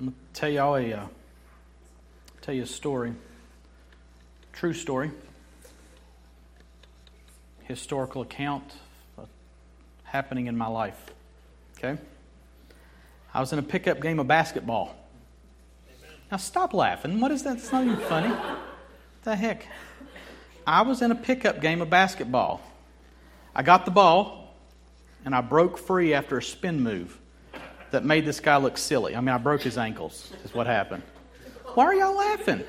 [0.00, 1.06] I'm going to tell y'all a, uh,
[2.40, 3.14] tell you a story.
[4.52, 5.10] True story.
[7.64, 8.62] Historical account
[10.04, 11.10] happening in my life.
[11.76, 12.00] Okay?
[13.34, 14.94] I was in a pickup game of basketball.
[16.30, 17.18] Now stop laughing.
[17.18, 17.56] What is that?
[17.56, 18.28] It's not even funny.
[18.28, 18.58] What
[19.24, 19.66] the heck?
[20.64, 22.60] I was in a pickup game of basketball.
[23.52, 24.54] I got the ball
[25.24, 27.18] and I broke free after a spin move
[27.92, 29.16] that made this guy look silly.
[29.16, 31.02] I mean, I broke his ankles, is what happened.
[31.74, 32.64] Why are y'all laughing?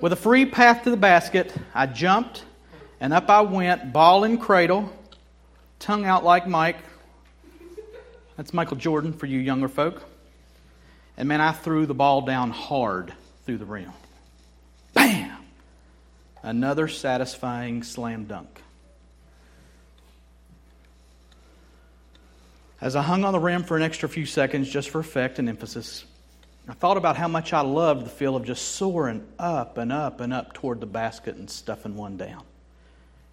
[0.00, 2.44] With a free path to the basket, I jumped
[3.00, 4.92] and up I went, ball in cradle,
[5.78, 6.78] tongue out like Mike.
[8.36, 10.02] That's Michael Jordan for you younger folk.
[11.16, 13.12] And man, I threw the ball down hard
[13.44, 13.92] through the rim.
[14.92, 15.32] Bam!
[16.42, 18.62] Another satisfying slam dunk.
[22.80, 25.48] As I hung on the rim for an extra few seconds, just for effect and
[25.48, 26.04] emphasis,
[26.68, 30.20] I thought about how much I loved the feel of just soaring up and up
[30.20, 32.42] and up toward the basket and stuffing one down.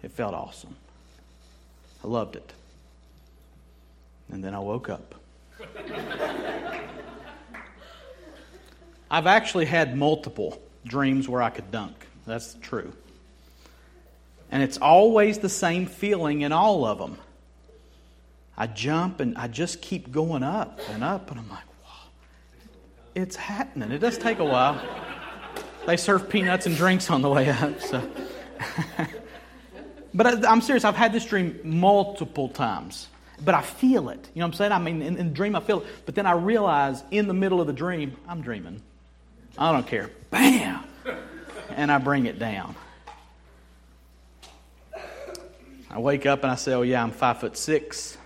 [0.02, 0.76] It felt awesome.
[2.02, 2.52] I loved it.
[4.30, 5.14] And then I woke up.
[9.10, 11.94] I've actually had multiple dreams where I could dunk.
[12.26, 12.92] That's true.
[14.50, 17.18] And it's always the same feeling in all of them.
[18.56, 22.08] I jump and I just keep going up and up, and I'm like, wow,
[23.14, 23.90] it's happening.
[23.90, 24.80] It does take a while.
[25.86, 28.08] They serve peanuts and drinks on the way up, so.
[30.14, 33.08] but I'm serious, I've had this dream multiple times.
[33.44, 34.28] But I feel it.
[34.32, 34.72] You know what I'm saying?
[34.72, 35.86] I mean, in, in the dream, I feel it.
[36.06, 38.80] But then I realize in the middle of the dream, I'm dreaming.
[39.58, 40.10] I don't care.
[40.30, 40.84] Bam!
[41.70, 42.76] And I bring it down.
[45.90, 48.16] I wake up and I say, Oh, yeah, I'm five foot six.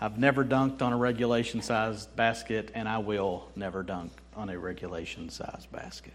[0.00, 4.58] I've never dunked on a regulation sized basket, and I will never dunk on a
[4.58, 6.12] regulation sized basket.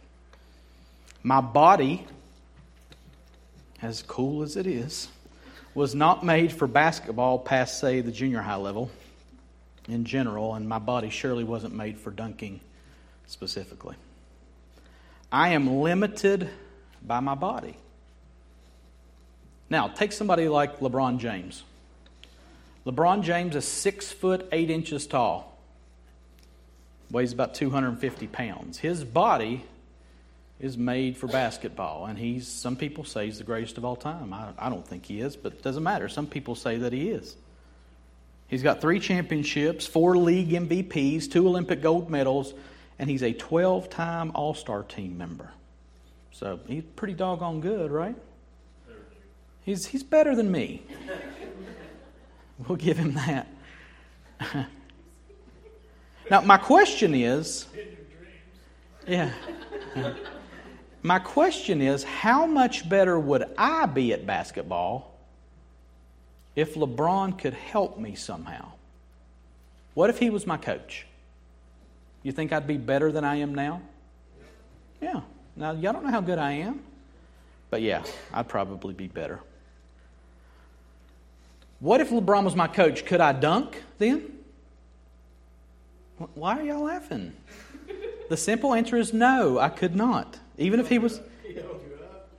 [1.22, 2.06] My body,
[3.82, 5.10] as cool as it is,
[5.76, 8.90] was not made for basketball past, say, the junior high level
[9.88, 12.62] in general, and my body surely wasn't made for dunking
[13.26, 13.96] specifically.
[15.32, 16.50] I am limited
[17.06, 17.76] by my body.
[19.70, 21.64] Now, take somebody like LeBron James.
[22.86, 25.58] LeBron James is six foot eight inches tall,
[27.10, 28.78] weighs about 250 pounds.
[28.78, 29.64] His body
[30.60, 34.34] is made for basketball, and he's some people say he's the greatest of all time.
[34.34, 36.10] I, I don't think he is, but it doesn't matter.
[36.10, 37.36] Some people say that he is.
[38.48, 42.54] He's got three championships, four league MVPs, two Olympic gold medals,
[43.00, 45.52] and he's a 12 time All Star team member.
[46.32, 48.16] So he's pretty doggone good, right?
[49.64, 50.84] He's, he's better than me.
[52.60, 53.48] We'll give him that.
[56.30, 57.68] now, my question is
[59.08, 59.32] yeah.
[61.02, 65.14] My question is how much better would I be at basketball
[66.56, 68.72] if LeBron could help me somehow?
[69.94, 71.06] What if he was my coach?
[72.24, 73.82] You think I'd be better than I am now?
[75.02, 75.22] Yeah.
[75.58, 76.82] Now, y'all don't know how good I am,
[77.70, 78.04] but yeah,
[78.34, 79.42] I'd probably be better.
[81.84, 83.06] What if LeBron was my coach?
[83.06, 84.38] Could I dunk then?
[86.34, 87.34] Why are y'all laughing?
[88.30, 90.40] The simple answer is no, I could not.
[90.58, 91.20] Even if he was.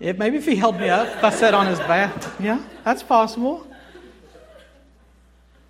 [0.00, 2.24] If, maybe if he held me up, if I sat on his back.
[2.40, 3.66] Yeah, that's possible.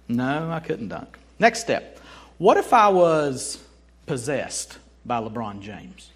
[0.07, 1.19] No, I couldn't dunk.
[1.41, 1.99] Next step.
[2.39, 3.61] What if I was
[4.07, 6.13] possessed by LeBron James?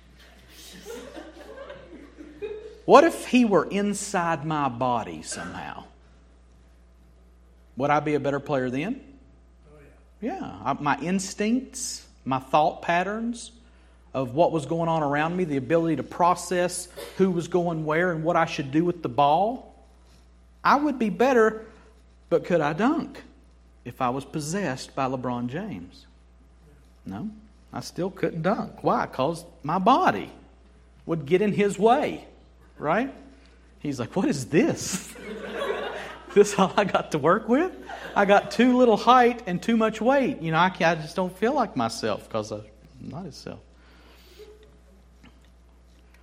[2.85, 5.88] What if he were inside my body somehow?
[7.79, 9.01] Would I be a better player then?
[9.73, 9.79] Oh,
[10.21, 10.63] yeah.
[10.67, 10.75] yeah.
[10.81, 13.53] My instincts, my thought patterns
[14.13, 18.11] of what was going on around me, the ability to process who was going where
[18.11, 19.75] and what I should do with the ball.
[20.65, 21.67] I would be better,
[22.29, 23.23] but could I dunk
[23.85, 26.07] if I was possessed by LeBron James?
[27.07, 27.31] No,
[27.73, 28.83] I still couldn't dunk.
[28.83, 29.07] Why?
[29.07, 30.33] Because my body
[31.07, 32.27] would get in his way,
[32.77, 33.15] right?
[33.79, 35.15] He's like, What is this?
[36.35, 37.73] this all I got to work with?
[38.15, 40.41] I got too little height and too much weight.
[40.43, 42.65] You know, I, I just don't feel like myself because I'm
[43.01, 43.61] not himself.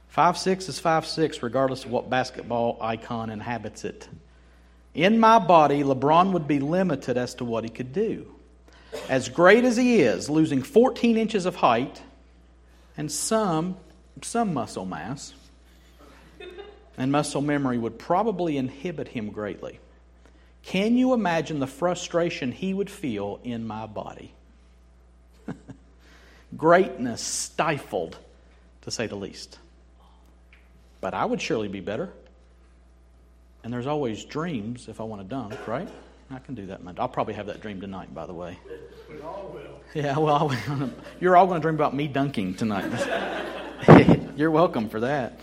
[0.10, 4.08] Five six is five six, regardless of what basketball icon inhabits it.
[4.94, 8.34] In my body, LeBron would be limited as to what he could do.
[9.10, 12.02] As great as he is, losing 14 inches of height
[12.96, 13.76] and some,
[14.22, 15.34] some muscle mass
[16.98, 19.80] and muscle memory would probably inhibit him greatly.
[20.66, 24.34] Can you imagine the frustration he would feel in my body?
[26.58, 28.18] Greatness stifled,
[28.82, 29.60] to say the least.
[31.02, 32.10] But I would surely be better.
[33.64, 35.88] And there's always dreams if I want to dunk, right?
[36.32, 36.82] I can do that.
[36.98, 38.58] I'll probably have that dream tonight, by the way.
[39.08, 39.82] We all will.
[39.94, 40.52] Yeah, well,
[41.20, 42.92] you're all going to dream about me dunking tonight.
[44.36, 45.40] you're welcome for that.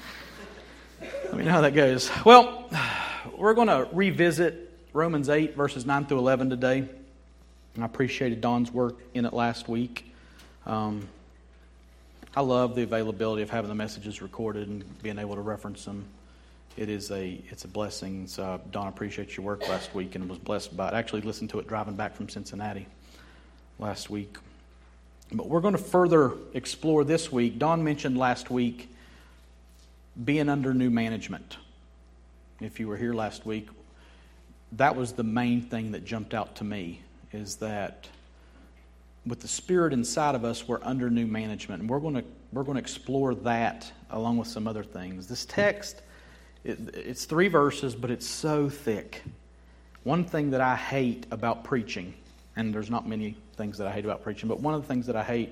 [1.00, 2.10] Let me know how that goes.
[2.24, 2.68] Well,
[3.36, 6.88] we're going to revisit Romans 8, verses 9 through 11 today.
[7.80, 10.12] I appreciated Don's work in it last week.
[10.66, 11.08] Um,
[12.36, 16.04] I love the availability of having the messages recorded and being able to reference them
[16.76, 18.26] it is a it's a blessing.
[18.26, 20.94] So Don, appreciate your work last week and was blessed by it.
[20.94, 22.86] I actually listened to it driving back from Cincinnati
[23.78, 24.36] last week.
[25.30, 27.58] But we're going to further explore this week.
[27.58, 28.88] Don mentioned last week
[30.24, 31.56] being under new management.
[32.60, 33.68] If you were here last week,
[34.72, 37.02] that was the main thing that jumped out to me
[37.32, 38.08] is that
[39.26, 41.82] with the spirit inside of us, we're under new management.
[41.82, 45.26] And we're going to we're going to explore that along with some other things.
[45.26, 46.02] This text
[46.64, 49.22] it, it's three verses, but it's so thick.
[50.04, 52.14] One thing that I hate about preaching,
[52.56, 55.06] and there's not many things that I hate about preaching, but one of the things
[55.06, 55.50] that I hate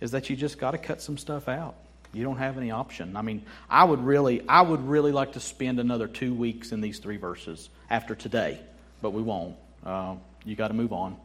[0.00, 1.76] is that you just got to cut some stuff out.
[2.12, 3.16] You don't have any option.
[3.16, 6.80] I mean, I would really, I would really like to spend another two weeks in
[6.80, 8.60] these three verses after today,
[9.00, 9.56] but we won't.
[9.84, 11.16] Uh, you got to move on.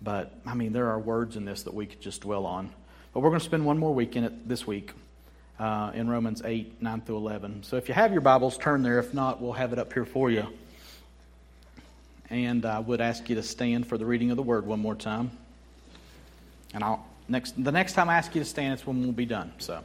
[0.00, 2.70] But I mean, there are words in this that we could just dwell on.
[3.12, 4.92] But we're going to spend one more week in it this week
[5.58, 7.62] uh, in Romans 8, 9 through 11.
[7.62, 8.98] So if you have your Bibles, turn there.
[8.98, 10.46] If not, we'll have it up here for you.
[12.30, 14.94] And I would ask you to stand for the reading of the word one more
[14.94, 15.30] time.
[16.72, 19.26] And I'll next the next time I ask you to stand, it's when we'll be
[19.26, 19.52] done.
[19.58, 19.84] So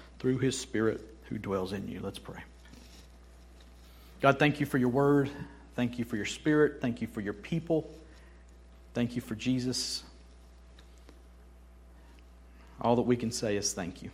[0.21, 1.99] through his spirit who dwells in you.
[1.99, 2.37] Let's pray.
[4.21, 5.31] God, thank you for your word.
[5.75, 6.79] Thank you for your spirit.
[6.79, 7.89] Thank you for your people.
[8.93, 10.03] Thank you for Jesus.
[12.79, 14.11] All that we can say is thank you.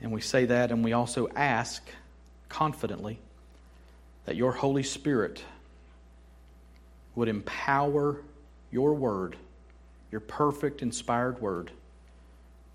[0.00, 1.86] And we say that, and we also ask
[2.48, 3.18] confidently
[4.24, 5.44] that your Holy Spirit
[7.14, 8.22] would empower
[8.70, 9.36] your word,
[10.10, 11.72] your perfect, inspired word,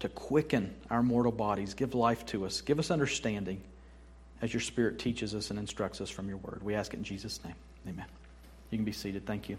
[0.02, 3.62] to quicken our mortal bodies, give life to us, give us understanding
[4.42, 6.62] as your Spirit teaches us and instructs us from your word.
[6.64, 7.56] We ask it in Jesus' name.
[7.88, 8.06] Amen.
[8.72, 9.26] You can be seated.
[9.26, 9.58] Thank you.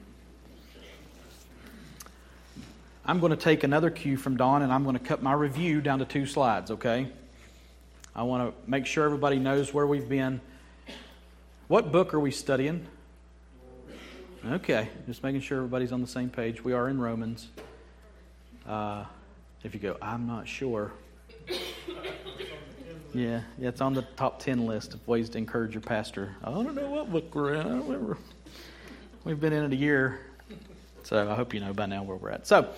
[3.04, 5.80] I'm going to take another cue from Don and I'm going to cut my review
[5.80, 7.08] down to two slides, okay?
[8.14, 10.40] I want to make sure everybody knows where we've been.
[11.68, 12.86] What book are we studying?
[14.44, 16.64] Okay, just making sure everybody's on the same page.
[16.64, 17.48] We are in Romans.
[18.66, 19.04] Uh,
[19.64, 20.92] if you go, I'm not sure.
[23.14, 26.34] Yeah, yeah, it's on the top 10 list of ways to encourage your pastor.
[26.42, 27.60] I don't know what book we're in.
[27.60, 28.16] I don't remember.
[29.24, 30.20] We've been in it a year.
[31.04, 32.46] So I hope you know by now where we're at.
[32.46, 32.70] So,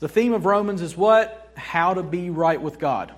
[0.00, 1.52] the theme of Romans is what?
[1.56, 3.12] How to be right with God.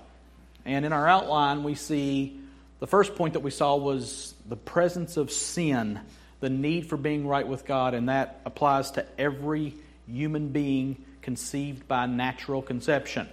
[0.65, 2.41] And in our outline, we see
[2.81, 6.01] the first point that we saw was the presence of sin,
[6.41, 9.75] the need for being right with God, and that applies to every
[10.07, 13.29] human being conceived by natural conception.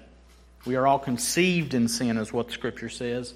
[0.66, 3.34] We are all conceived in sin, is what Scripture says.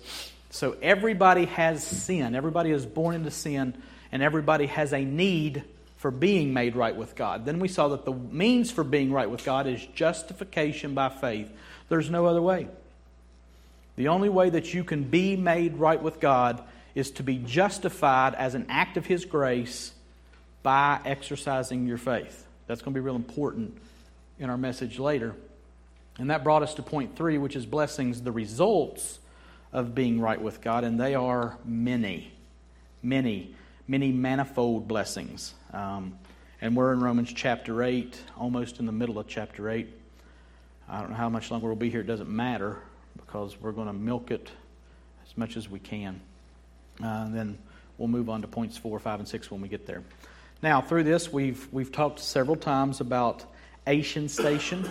[0.50, 2.34] So everybody has sin.
[2.34, 3.76] Everybody is born into sin,
[4.12, 5.64] and everybody has a need
[5.98, 7.46] for being made right with God.
[7.46, 11.52] Then we saw that the means for being right with God is justification by faith.
[11.90, 12.68] There's no other way.
[13.98, 18.36] The only way that you can be made right with God is to be justified
[18.36, 19.92] as an act of His grace
[20.64, 22.46] by exercising your faith.
[22.68, 23.78] That's going to be real important
[24.40, 25.36] in our message later.
[26.18, 29.20] And that brought us to point three, which is blessings, the results
[29.74, 32.32] of being right with God, and they are many,
[33.04, 33.54] many,
[33.88, 35.54] many manifold blessings.
[35.74, 36.18] Um,
[36.62, 39.90] and we're in Romans chapter 8, almost in the middle of chapter 8.
[40.88, 42.00] I don't know how much longer we'll be here.
[42.00, 42.78] It doesn't matter
[43.18, 44.50] because we're going to milk it
[45.28, 46.22] as much as we can.
[47.04, 47.58] Uh, then
[47.98, 50.04] we'll move on to points 4, 5, and 6 when we get there.
[50.62, 53.44] Now, through this, we've, we've talked several times about
[53.88, 54.90] Asian station.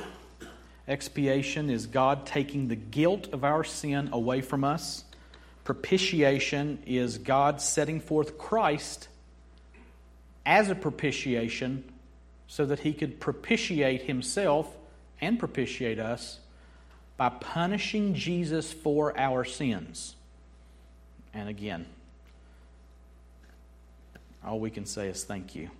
[0.86, 5.04] Expiation is God taking the guilt of our sin away from us
[5.64, 9.08] Propitiation is God setting forth Christ
[10.44, 11.84] as a propitiation
[12.46, 14.68] so that he could propitiate himself
[15.22, 16.38] and propitiate us
[17.16, 20.16] by punishing Jesus for our sins.
[21.32, 21.86] And again,
[24.44, 25.70] all we can say is thank you.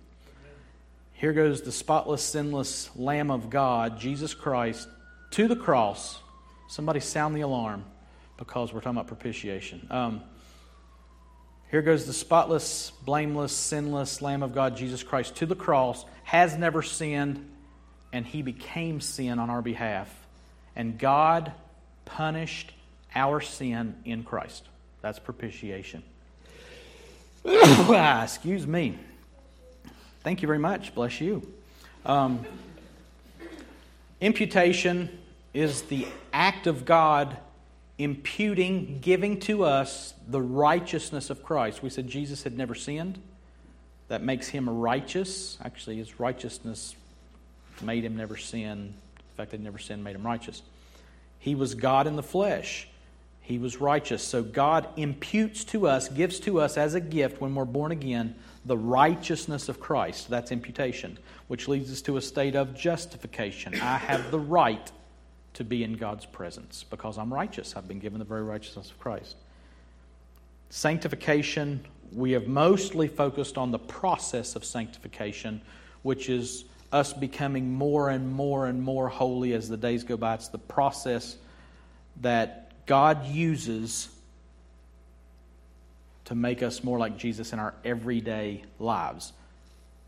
[1.15, 4.87] Here goes the spotless, sinless Lamb of God, Jesus Christ,
[5.31, 6.19] to the cross.
[6.67, 7.85] Somebody sound the alarm
[8.37, 9.87] because we're talking about propitiation.
[9.89, 10.21] Um,
[11.71, 16.57] here goes the spotless, blameless, sinless Lamb of God, Jesus Christ, to the cross, has
[16.57, 17.49] never sinned,
[18.11, 20.13] and he became sin on our behalf.
[20.75, 21.53] And God
[22.03, 22.73] punished
[23.15, 24.65] our sin in Christ.
[25.01, 26.03] That's propitiation.
[27.47, 28.97] Ah, excuse me.
[30.25, 30.95] Thank you very much.
[30.95, 31.47] Bless you.
[32.03, 32.43] Um,
[34.19, 35.19] imputation
[35.53, 37.37] is the act of God
[37.99, 41.83] imputing, giving to us the righteousness of Christ.
[41.83, 43.21] We said Jesus had never sinned.
[44.07, 45.59] That makes him righteous.
[45.63, 46.95] Actually, his righteousness
[47.83, 48.95] made him never sin.
[49.19, 50.63] In fact that never sinned made him righteous.
[51.37, 52.87] He was God in the flesh.
[53.45, 54.23] He was righteous.
[54.23, 58.33] So God imputes to us, gives to us as a gift when we're born again,
[58.65, 60.31] the righteousness of Christ.
[60.31, 63.75] That's imputation, which leads us to a state of justification.
[63.75, 64.91] I have the right
[65.53, 67.75] to be in God's presence because I'm righteous.
[67.75, 69.35] I've been given the very righteousness of Christ.
[70.71, 75.61] Sanctification, we have mostly focused on the process of sanctification,
[76.01, 80.33] which is us becoming more and more and more holy as the days go by.
[80.33, 81.37] It's the process
[82.21, 84.09] that God uses
[86.25, 89.33] to make us more like Jesus in our everyday lives.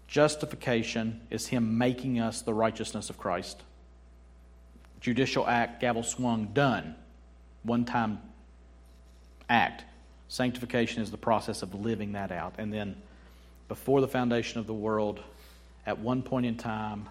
[0.08, 3.62] Justification is Him making us the righteousness of Christ
[5.00, 6.96] judicial act, gavel swung, done.
[7.64, 8.20] One time
[9.50, 9.84] act.
[10.28, 12.56] Sanctification is the process of living that out.
[12.58, 12.96] And then
[13.68, 15.22] before the foundation of the world,
[15.86, 17.08] at one point in time,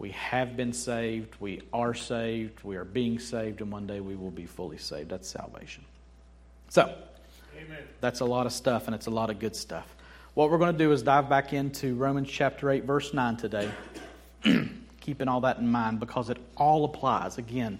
[0.00, 4.16] we have been saved, we are saved, we are being saved, and one day we
[4.16, 5.10] will be fully saved.
[5.10, 5.84] That's salvation.
[6.70, 6.92] So,
[7.56, 7.84] Amen.
[8.00, 9.94] that's a lot of stuff, and it's a lot of good stuff.
[10.34, 13.70] What we're going to do is dive back into Romans chapter 8, verse 9 today.
[15.00, 17.38] keeping all that in mind because it all applies.
[17.38, 17.78] Again,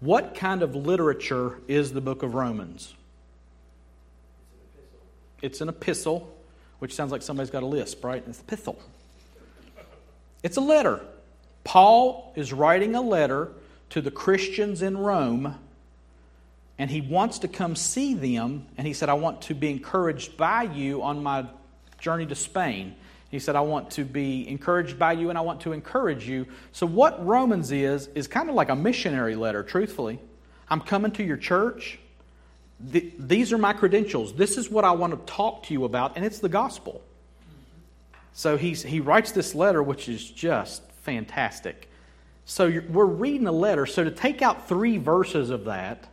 [0.00, 2.94] what kind of literature is the book of Romans?
[4.62, 5.06] It's an epistle,
[5.42, 6.36] it's an epistle
[6.78, 8.22] which sounds like somebody's got a lisp, right?
[8.26, 8.78] It's an epistle.
[10.42, 11.00] It's a letter.
[11.64, 13.52] Paul is writing a letter
[13.90, 15.56] to the Christians in Rome,
[16.78, 18.66] and he wants to come see them.
[18.76, 21.46] And he said, I want to be encouraged by you on my
[21.98, 22.96] journey to Spain.
[23.30, 26.46] He said, I want to be encouraged by you and I want to encourage you.
[26.72, 30.20] So, what Romans is, is kind of like a missionary letter, truthfully.
[30.68, 31.98] I'm coming to your church.
[32.78, 34.34] these are my credentials.
[34.34, 37.00] This is what I want to talk to you about, and it's the gospel.
[38.34, 41.90] So, he's, he writes this letter, which is just fantastic.
[42.44, 43.86] So, we're reading a letter.
[43.86, 46.08] So, to take out three verses of that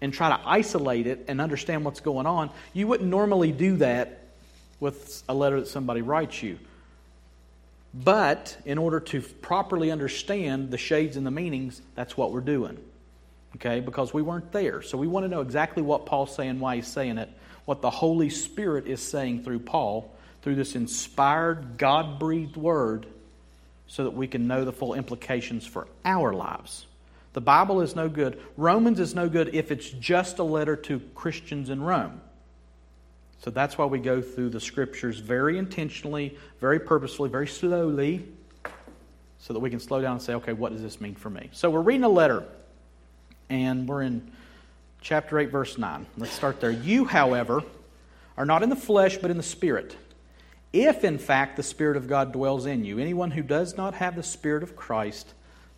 [0.00, 4.24] and try to isolate it and understand what's going on, you wouldn't normally do that
[4.80, 6.58] with a letter that somebody writes you.
[7.94, 12.78] But in order to properly understand the shades and the meanings, that's what we're doing.
[13.56, 13.80] Okay?
[13.80, 14.82] Because we weren't there.
[14.82, 17.30] So we want to know exactly what Paul's saying, why he's saying it,
[17.64, 23.06] what the Holy Spirit is saying through Paul, through this inspired, God breathed word,
[23.86, 26.86] so that we can know the full implications for our lives.
[27.32, 28.40] The Bible is no good.
[28.56, 32.20] Romans is no good if it's just a letter to Christians in Rome.
[33.40, 38.26] So that's why we go through the scriptures very intentionally, very purposefully, very slowly,
[39.38, 41.48] so that we can slow down and say, okay, what does this mean for me?
[41.52, 42.42] So we're reading a letter,
[43.48, 44.32] and we're in
[45.00, 46.06] chapter 8, verse 9.
[46.16, 46.72] Let's start there.
[46.72, 47.62] You, however,
[48.36, 49.96] are not in the flesh, but in the Spirit.
[50.72, 54.16] If, in fact, the Spirit of God dwells in you, anyone who does not have
[54.16, 55.32] the Spirit of Christ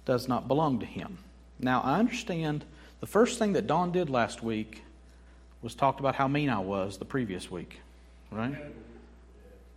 [0.05, 1.19] does not belong to him.
[1.59, 2.65] Now, I understand
[3.01, 4.83] the first thing that Don did last week
[5.63, 7.81] was talked about how mean I was the previous week,
[8.31, 8.57] right?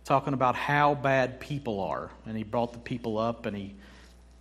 [0.04, 2.10] Talking about how bad people are.
[2.26, 3.74] And he brought the people up and he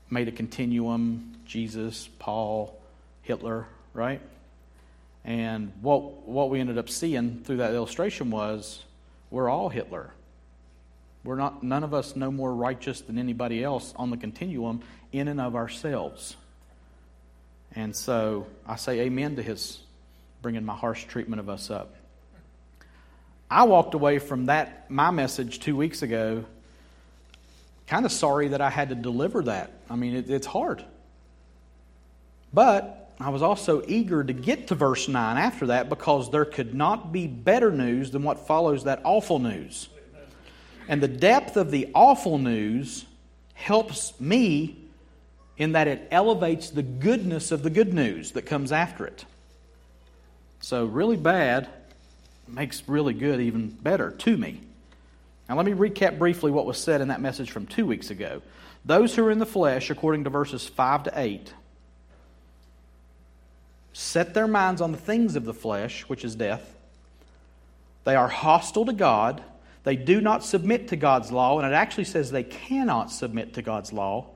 [0.09, 2.79] made a continuum Jesus, Paul,
[3.21, 4.21] Hitler, right?
[5.25, 8.83] And what, what we ended up seeing through that illustration was
[9.29, 10.11] we're all Hitler.
[11.23, 15.27] We're not, none of us no more righteous than anybody else on the continuum in
[15.27, 16.35] and of ourselves.
[17.75, 19.79] And so I say amen to his
[20.41, 21.95] bringing my harsh treatment of us up.
[23.49, 26.43] I walked away from that, my message two weeks ago,
[27.87, 29.71] kind of sorry that I had to deliver that.
[29.89, 30.83] I mean, it, it's hard.
[32.53, 36.73] But I was also eager to get to verse 9 after that because there could
[36.73, 39.87] not be better news than what follows that awful news.
[40.87, 43.05] And the depth of the awful news
[43.53, 44.77] helps me
[45.57, 49.25] in that it elevates the goodness of the good news that comes after it.
[50.59, 51.67] So, really bad
[52.47, 54.61] makes really good even better to me.
[55.47, 58.41] Now, let me recap briefly what was said in that message from two weeks ago.
[58.85, 61.53] Those who are in the flesh, according to verses 5 to 8,
[63.93, 66.75] set their minds on the things of the flesh, which is death.
[68.03, 69.43] They are hostile to God.
[69.83, 73.61] They do not submit to God's law, and it actually says they cannot submit to
[73.61, 74.27] God's law.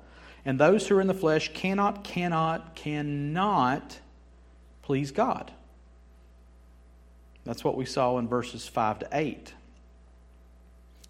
[0.43, 3.99] And those who are in the flesh cannot, cannot, cannot
[4.81, 5.51] please God.
[7.43, 9.53] That's what we saw in verses 5 to 8.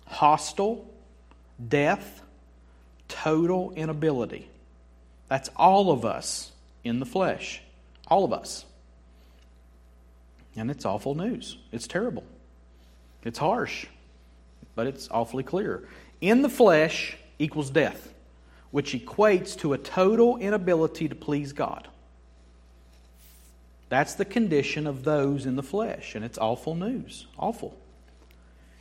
[0.06, 0.88] Hostile,
[1.68, 2.22] death,
[3.08, 4.48] total inability.
[5.28, 6.52] That's all of us
[6.84, 7.62] in the flesh.
[8.08, 8.66] All of us.
[10.56, 11.58] And it's awful news.
[11.72, 12.24] It's terrible.
[13.24, 13.88] It's harsh,
[14.78, 15.84] but it's awfully clear.
[16.22, 18.14] In the flesh equals death,
[18.70, 21.88] which equates to a total inability to please God.
[23.90, 27.26] That's the condition of those in the flesh, and it's awful news.
[27.40, 27.76] Awful.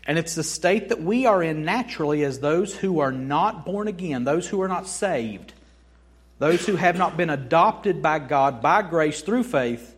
[0.06, 3.88] And it's the state that we are in naturally as those who are not born
[3.88, 5.54] again, those who are not saved,
[6.38, 9.96] those who have not been adopted by God by grace through faith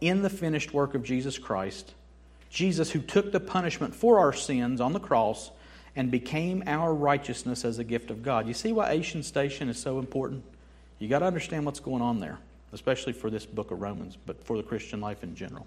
[0.00, 1.92] in the finished work of Jesus Christ.
[2.50, 5.50] Jesus, who took the punishment for our sins on the cross
[5.94, 8.46] and became our righteousness as a gift of God.
[8.46, 10.44] You see why Asian Station is so important?
[10.98, 12.38] You got to understand what's going on there,
[12.72, 15.66] especially for this book of Romans, but for the Christian life in general.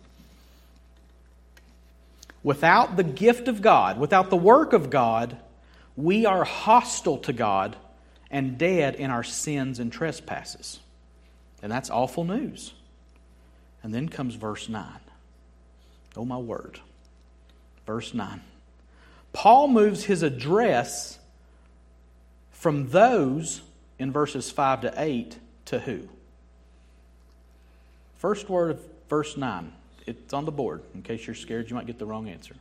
[2.44, 5.38] Without the gift of God, without the work of God,
[5.98, 7.76] we are hostile to God
[8.32, 10.80] and dead in our sins and trespasses.
[11.62, 12.74] And that's awful news.
[13.84, 14.86] And then comes verse 9.
[16.16, 16.80] Oh, my word.
[17.86, 18.42] Verse 9.
[19.34, 21.20] Paul moves his address
[22.52, 23.62] from those
[23.98, 26.10] in verses 5 to 8 to who?
[28.18, 29.74] First word of verse 9
[30.10, 30.82] it's on the board.
[30.96, 32.56] In case you're scared, you might get the wrong answer.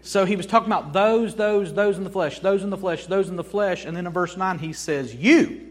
[0.00, 3.06] So he was talking about those, those, those in the flesh, those in the flesh,
[3.06, 3.84] those in the flesh.
[3.84, 5.68] And then in verse 9, he says, You.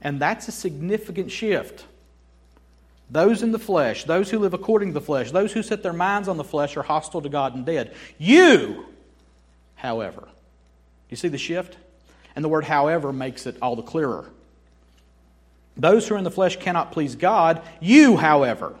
[0.00, 1.84] And that's a significant shift.
[3.10, 5.92] Those in the flesh, those who live according to the flesh, those who set their
[5.92, 7.94] minds on the flesh are hostile to God and dead.
[8.18, 8.86] You,
[9.74, 10.28] however,
[11.08, 11.76] you see the shift?
[12.36, 14.30] And the word however makes it all the clearer.
[15.76, 17.62] Those who are in the flesh cannot please God.
[17.80, 18.76] You, however.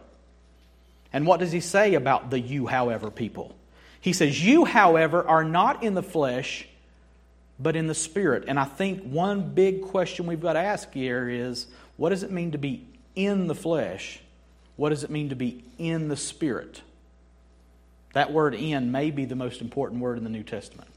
[1.12, 3.56] And what does he say about the you, however, people?
[4.00, 6.68] He says, You, however, are not in the flesh,
[7.58, 8.44] but in the spirit.
[8.46, 11.66] And I think one big question we've got to ask here is
[11.96, 14.20] what does it mean to be in the flesh?
[14.76, 16.82] What does it mean to be in the spirit?
[18.12, 20.88] That word in may be the most important word in the New Testament.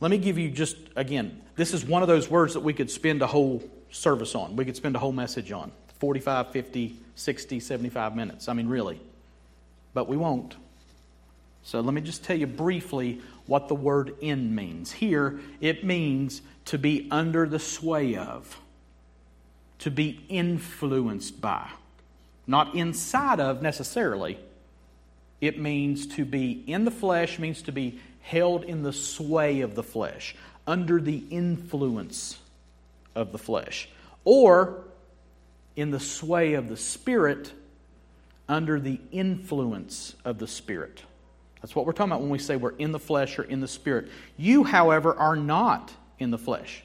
[0.00, 2.90] Let me give you just, again, this is one of those words that we could
[2.90, 4.56] spend a whole service on.
[4.56, 8.48] We could spend a whole message on 45, 50, 60, 75 minutes.
[8.48, 9.00] I mean, really.
[9.94, 10.56] But we won't.
[11.62, 14.92] So let me just tell you briefly what the word in means.
[14.92, 18.60] Here, it means to be under the sway of,
[19.80, 21.68] to be influenced by.
[22.46, 24.38] Not inside of necessarily.
[25.40, 29.74] It means to be in the flesh, means to be held in the sway of
[29.74, 30.34] the flesh,
[30.66, 32.38] under the influence
[33.14, 33.88] of the flesh,
[34.24, 34.84] or
[35.76, 37.52] in the sway of the Spirit
[38.48, 41.02] under the influence of the Spirit.
[41.60, 43.68] That's what we're talking about when we say we're in the flesh or in the
[43.68, 44.08] Spirit.
[44.36, 46.83] You, however, are not in the flesh,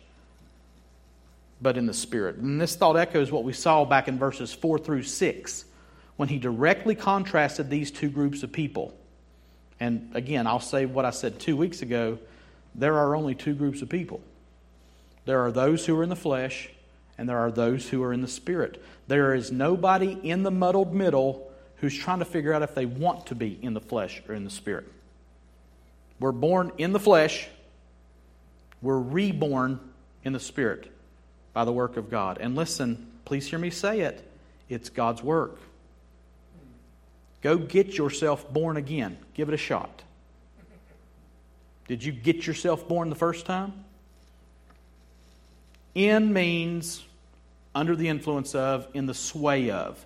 [1.62, 2.38] but in the Spirit.
[2.38, 5.66] And this thought echoes what we saw back in verses 4 through 6
[6.16, 8.94] when he directly contrasted these two groups of people.
[9.80, 12.20] And again, I'll say what I said two weeks ago
[12.76, 14.22] there are only two groups of people
[15.26, 16.70] there are those who are in the flesh,
[17.16, 18.82] and there are those who are in the spirit.
[19.08, 23.28] There is nobody in the muddled middle who's trying to figure out if they want
[23.28, 24.88] to be in the flesh or in the spirit.
[26.20, 27.48] We're born in the flesh,
[28.82, 29.80] we're reborn
[30.24, 30.92] in the spirit
[31.54, 32.38] by the work of God.
[32.40, 34.24] And listen, please hear me say it
[34.70, 35.60] it's God's work.
[37.42, 39.18] Go get yourself born again.
[39.34, 40.04] Give it a shot.
[41.88, 43.74] Did you get yourself born the first time?
[45.96, 47.04] In means
[47.74, 50.06] under the influence of, in the sway of.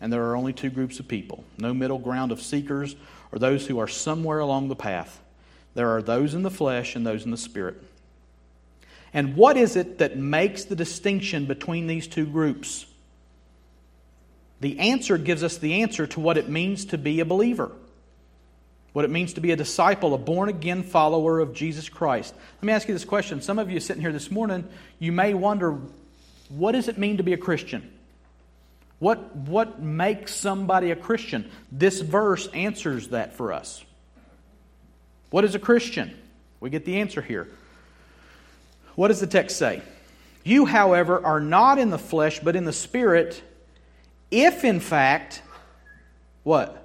[0.00, 2.96] And there are only two groups of people no middle ground of seekers
[3.30, 5.20] or those who are somewhere along the path.
[5.74, 7.82] There are those in the flesh and those in the spirit.
[9.14, 12.84] And what is it that makes the distinction between these two groups?
[14.60, 17.70] The answer gives us the answer to what it means to be a believer,
[18.92, 22.34] what it means to be a disciple, a born again follower of Jesus Christ.
[22.56, 23.40] Let me ask you this question.
[23.40, 24.66] Some of you sitting here this morning,
[24.98, 25.78] you may wonder
[26.48, 27.90] what does it mean to be a Christian?
[28.98, 31.50] What, what makes somebody a Christian?
[31.70, 33.84] This verse answers that for us.
[35.30, 36.16] What is a Christian?
[36.58, 37.48] We get the answer here.
[38.94, 39.82] What does the text say?
[40.44, 43.42] You, however, are not in the flesh, but in the Spirit,
[44.30, 45.42] if in fact,
[46.42, 46.80] what?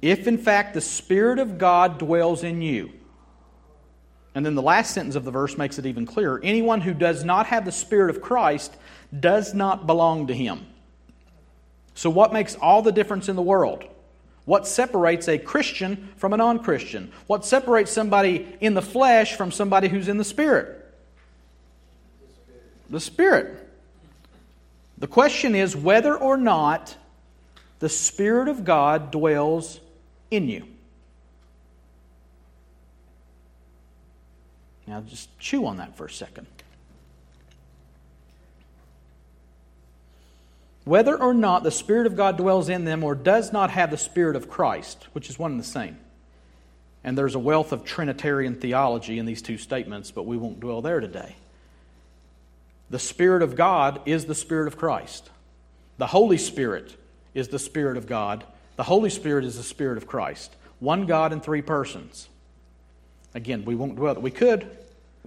[0.00, 2.92] If in fact the Spirit of God dwells in you.
[4.34, 6.40] And then the last sentence of the verse makes it even clearer.
[6.44, 8.76] Anyone who does not have the Spirit of Christ
[9.18, 10.64] does not belong to him.
[11.94, 13.82] So, what makes all the difference in the world?
[14.48, 17.12] What separates a Christian from a non Christian?
[17.26, 20.90] What separates somebody in the flesh from somebody who's in the Spirit?
[22.88, 23.68] The Spirit.
[24.96, 26.96] The question is whether or not
[27.80, 29.80] the Spirit of God dwells
[30.30, 30.66] in you.
[34.86, 36.46] Now, just chew on that for a second.
[40.88, 43.98] Whether or not the Spirit of God dwells in them or does not have the
[43.98, 45.98] Spirit of Christ, which is one and the same.
[47.04, 50.80] And there's a wealth of Trinitarian theology in these two statements, but we won't dwell
[50.80, 51.36] there today.
[52.90, 55.30] The Spirit of God is the Spirit of Christ.
[55.98, 56.96] The Holy Spirit
[57.34, 58.44] is the Spirit of God.
[58.76, 60.56] The Holy Spirit is the Spirit of Christ.
[60.80, 62.28] One God in three persons.
[63.34, 64.14] Again, we won't dwell.
[64.14, 64.70] We could.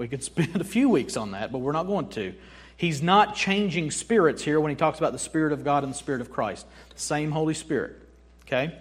[0.02, 2.34] We could spend a few weeks on that, but we're not going to.
[2.76, 5.98] He's not changing spirits here when he talks about the Spirit of God and the
[5.98, 6.66] Spirit of Christ.
[6.96, 8.02] Same Holy Spirit.
[8.48, 8.76] Okay?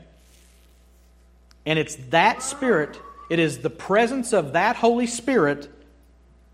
[1.67, 5.69] And it's that Spirit, it is the presence of that Holy Spirit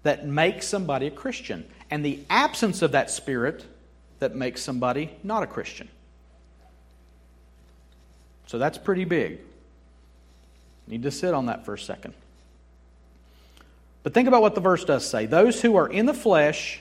[0.03, 1.65] that makes somebody a Christian.
[1.89, 3.65] And the absence of that Spirit
[4.19, 5.89] that makes somebody not a Christian.
[8.49, 9.39] So that's pretty big.
[10.89, 12.15] Need to sit on that for a second.
[14.07, 15.27] But think about what the verse does say.
[15.27, 16.81] Those who are in the flesh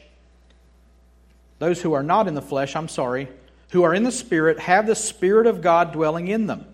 [1.60, 3.28] those who are not in the flesh, I'm sorry,
[3.72, 6.66] who are in the Spirit, have the Spirit of God dwelling in them.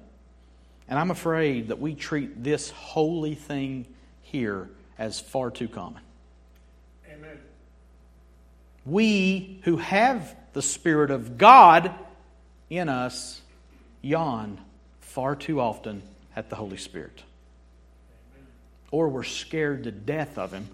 [0.88, 3.86] And I'm afraid that we treat this holy thing
[4.24, 6.02] here as far too common.
[7.10, 7.40] Amen.
[8.86, 11.94] We who have the Spirit of God
[12.70, 13.40] in us
[14.02, 14.60] yawn
[15.00, 16.02] far too often
[16.36, 17.24] at the Holy Spirit.
[18.92, 20.68] Or we're scared to death of Him.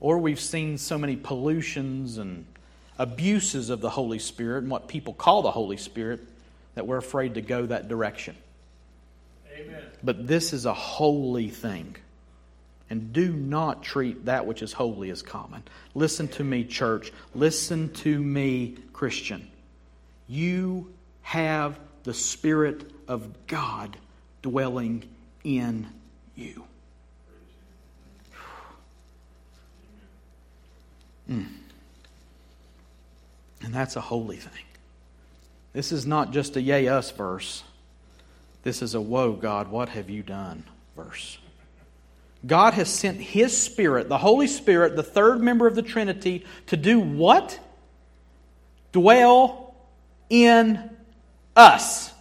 [0.00, 2.46] Or we've seen so many pollutions and
[2.98, 6.20] abuses of the Holy Spirit and what people call the Holy Spirit
[6.74, 8.36] that we're afraid to go that direction.
[9.56, 9.82] Amen.
[10.02, 11.96] But this is a holy thing.
[12.90, 15.62] And do not treat that which is holy as common.
[15.94, 17.12] Listen to me, church.
[17.34, 19.48] Listen to me, Christian.
[20.28, 23.96] You have the Spirit of God
[24.42, 25.08] dwelling
[25.42, 25.88] in
[26.34, 26.64] you.
[31.30, 31.46] Mm.
[33.62, 34.64] And that's a holy thing.
[35.72, 37.64] This is not just a yay us verse.
[38.62, 40.64] This is a woe, God, what have you done
[40.96, 41.38] verse.
[42.46, 46.76] God has sent His Spirit, the Holy Spirit, the third member of the Trinity, to
[46.76, 47.58] do what?
[48.92, 49.74] Dwell
[50.28, 50.90] in
[51.56, 52.12] us.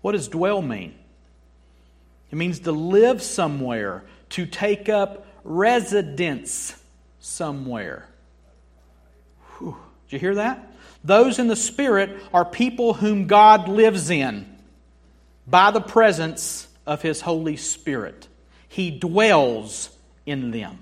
[0.00, 0.94] What does dwell mean?
[2.30, 6.76] It means to live somewhere, to take up residence
[7.20, 8.08] somewhere.
[9.58, 9.76] Whew.
[10.08, 10.72] Did you hear that?
[11.04, 14.46] Those in the Spirit are people whom God lives in
[15.46, 18.28] by the presence of His Holy Spirit.
[18.68, 19.90] He dwells
[20.26, 20.78] in them.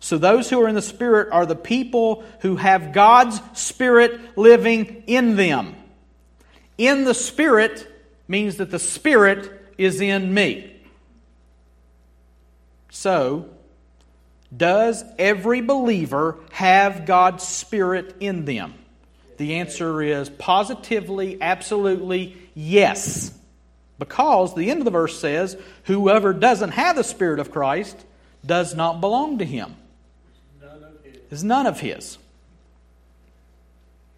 [0.00, 5.04] So, those who are in the Spirit are the people who have God's Spirit living
[5.06, 5.76] in them.
[6.76, 7.86] In the Spirit
[8.26, 10.80] means that the Spirit is in me.
[12.90, 13.48] So,
[14.54, 18.74] does every believer have God's Spirit in them?
[19.38, 23.36] The answer is positively, absolutely yes.
[23.98, 27.96] Because the end of the verse says, whoever doesn't have the Spirit of Christ
[28.44, 29.76] does not belong to him.
[31.30, 32.18] Is none of his.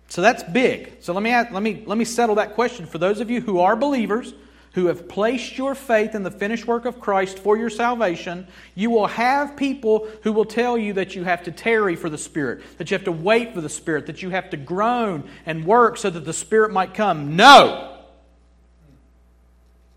[0.09, 0.97] So that's big.
[1.01, 3.41] So let me, ask, let, me, let me settle that question for those of you
[3.41, 4.33] who are believers
[4.75, 8.91] who have placed your faith in the finished work of Christ for your salvation, you
[8.91, 12.63] will have people who will tell you that you have to tarry for the Spirit,
[12.79, 15.97] that you have to wait for the Spirit, that you have to groan and work
[15.97, 17.37] so that the Spirit might come.
[17.37, 17.93] No!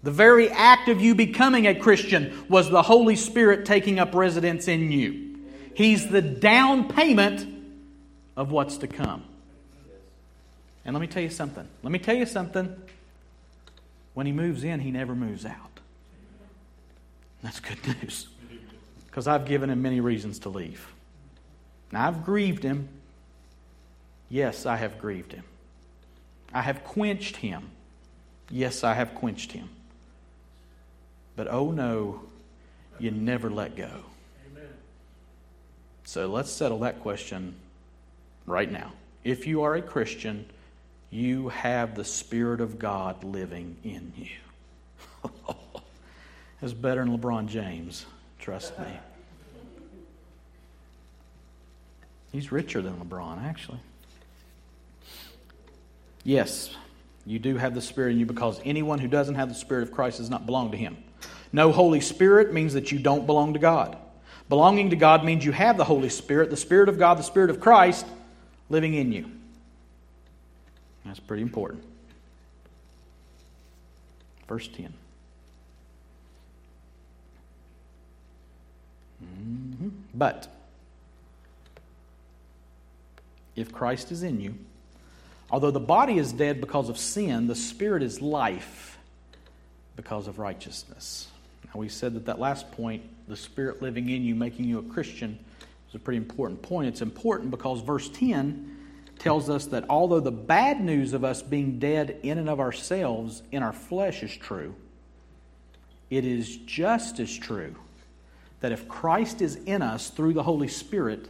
[0.03, 4.67] The very act of you becoming a Christian was the Holy Spirit taking up residence
[4.67, 5.39] in you.
[5.73, 7.45] He's the down payment
[8.35, 9.23] of what's to come.
[10.85, 11.67] And let me tell you something.
[11.81, 12.73] Let me tell you something.
[14.17, 15.79] When he moves in, he never moves out.
[17.43, 18.25] That's good news.
[19.05, 20.91] Because I've given him many reasons to leave.
[21.91, 22.89] Now, I've grieved him.
[24.27, 25.43] Yes, I have grieved him.
[26.51, 27.69] I have quenched him.
[28.49, 29.69] Yes, I have quenched him.
[31.35, 32.21] But oh no,
[32.97, 33.91] you never let go.
[34.51, 34.67] Amen.
[36.05, 37.53] So let's settle that question
[38.47, 38.93] right now.
[39.23, 40.47] If you are a Christian,
[41.09, 45.29] you have the Spirit of God living in you.
[46.61, 48.05] That's better than LeBron James,
[48.39, 48.99] trust me.
[52.31, 53.79] He's richer than LeBron, actually.
[56.23, 56.75] Yes,
[57.25, 59.91] you do have the Spirit in you because anyone who doesn't have the Spirit of
[59.91, 60.97] Christ does not belong to Him.
[61.53, 63.97] No Holy Spirit means that you don't belong to God.
[64.49, 67.49] Belonging to God means you have the Holy Spirit, the Spirit of God, the Spirit
[67.49, 68.05] of Christ
[68.69, 69.31] living in you.
[71.07, 71.83] That's pretty important.
[74.47, 74.93] Verse 10.
[79.23, 79.89] Mm-hmm.
[80.13, 80.47] But
[83.55, 84.55] if Christ is in you,
[85.49, 88.97] although the body is dead because of sin, the spirit is life
[89.95, 91.27] because of righteousness.
[91.65, 94.83] Now, we said that that last point, the spirit living in you, making you a
[94.83, 95.39] Christian,
[95.89, 96.87] is a pretty important point.
[96.87, 98.76] It's important because verse 10
[99.19, 103.41] tells us that although the bad news of us being dead in and of ourselves
[103.51, 104.75] in our flesh is true,
[106.09, 107.75] it is just as true
[108.59, 111.27] that if Christ is in us through the Holy Spirit,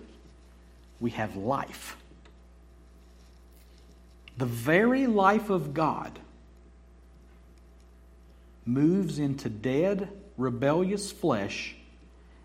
[1.00, 1.98] we have life.
[4.38, 6.20] The very life of God
[8.66, 11.76] moves into dead, rebellious flesh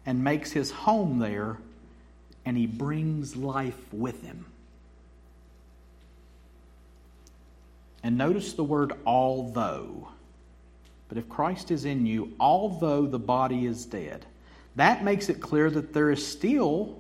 [0.06, 1.58] and makes his home there,
[2.44, 4.46] and he brings life with him.
[8.02, 10.08] And notice the word although.
[11.08, 14.24] But if Christ is in you, although the body is dead,
[14.76, 16.98] that makes it clear that there is still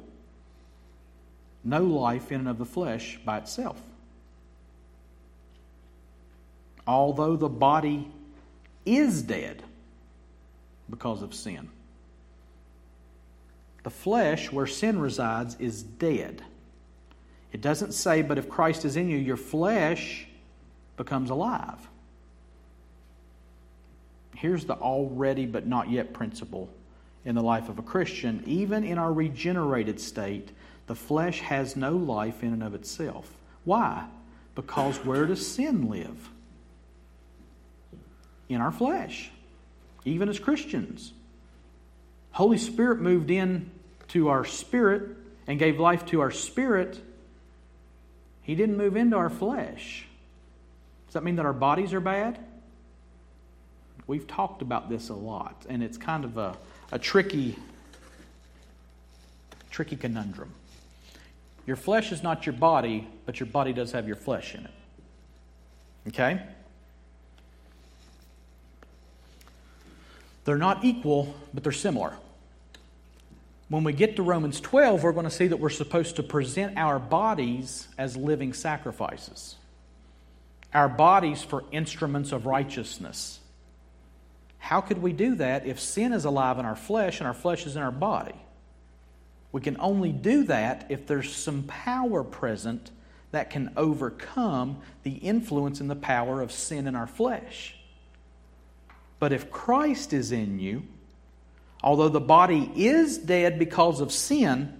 [1.64, 3.80] no life in and of the flesh by itself.
[6.86, 8.10] Although the body
[8.84, 9.62] is dead
[10.90, 11.68] because of sin.
[13.84, 16.42] The flesh, where sin resides, is dead.
[17.52, 20.26] It doesn't say, but if Christ is in you, your flesh
[20.96, 21.78] becomes alive.
[24.36, 26.68] Here's the already but not yet principle
[27.24, 28.42] in the life of a Christian.
[28.46, 30.50] Even in our regenerated state,
[30.86, 33.30] the flesh has no life in and of itself.
[33.64, 34.06] Why?
[34.54, 36.30] Because where does sin live?
[38.48, 39.30] In our flesh,
[40.04, 41.12] even as Christians.
[42.32, 43.70] Holy Spirit moved in
[44.08, 47.00] to our spirit and gave life to our spirit.
[48.42, 50.06] He didn't move into our flesh.
[51.12, 52.38] Does that mean that our bodies are bad?
[54.06, 56.56] We've talked about this a lot, and it's kind of a,
[56.90, 57.58] a tricky,
[59.70, 60.54] tricky conundrum.
[61.66, 64.70] Your flesh is not your body, but your body does have your flesh in it.
[66.08, 66.40] Okay?
[70.46, 72.16] They're not equal, but they're similar.
[73.68, 76.78] When we get to Romans 12, we're going to see that we're supposed to present
[76.78, 79.56] our bodies as living sacrifices
[80.74, 83.40] our bodies for instruments of righteousness.
[84.58, 87.66] How could we do that if sin is alive in our flesh and our flesh
[87.66, 88.34] is in our body?
[89.50, 92.90] We can only do that if there's some power present
[93.32, 97.74] that can overcome the influence and the power of sin in our flesh.
[99.18, 100.84] But if Christ is in you,
[101.82, 104.78] although the body is dead because of sin,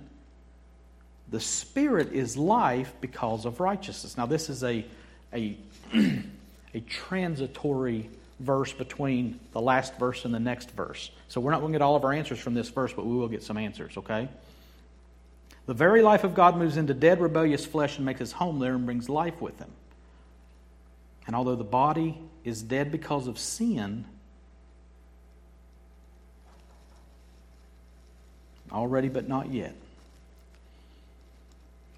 [1.29, 4.17] the spirit is life because of righteousness.
[4.17, 4.85] Now, this is a,
[5.33, 5.57] a
[6.75, 8.09] a transitory
[8.41, 11.11] verse between the last verse and the next verse.
[11.29, 13.15] So we're not going to get all of our answers from this verse, but we
[13.15, 14.29] will get some answers, okay?
[15.67, 18.75] The very life of God moves into dead, rebellious flesh and makes his home there
[18.75, 19.71] and brings life with him.
[21.27, 24.05] And although the body is dead because of sin,
[28.73, 29.77] already but not yet,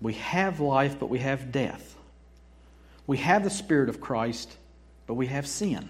[0.03, 1.97] we have life, but we have death.
[3.07, 4.57] We have the Spirit of Christ,
[5.07, 5.89] but we have sin,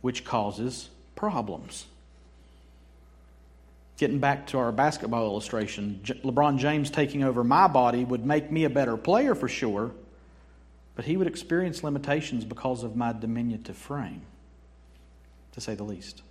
[0.00, 1.86] which causes problems.
[3.98, 8.64] Getting back to our basketball illustration, LeBron James taking over my body would make me
[8.64, 9.92] a better player for sure,
[10.96, 14.22] but he would experience limitations because of my diminutive frame.
[15.52, 16.22] to say the least.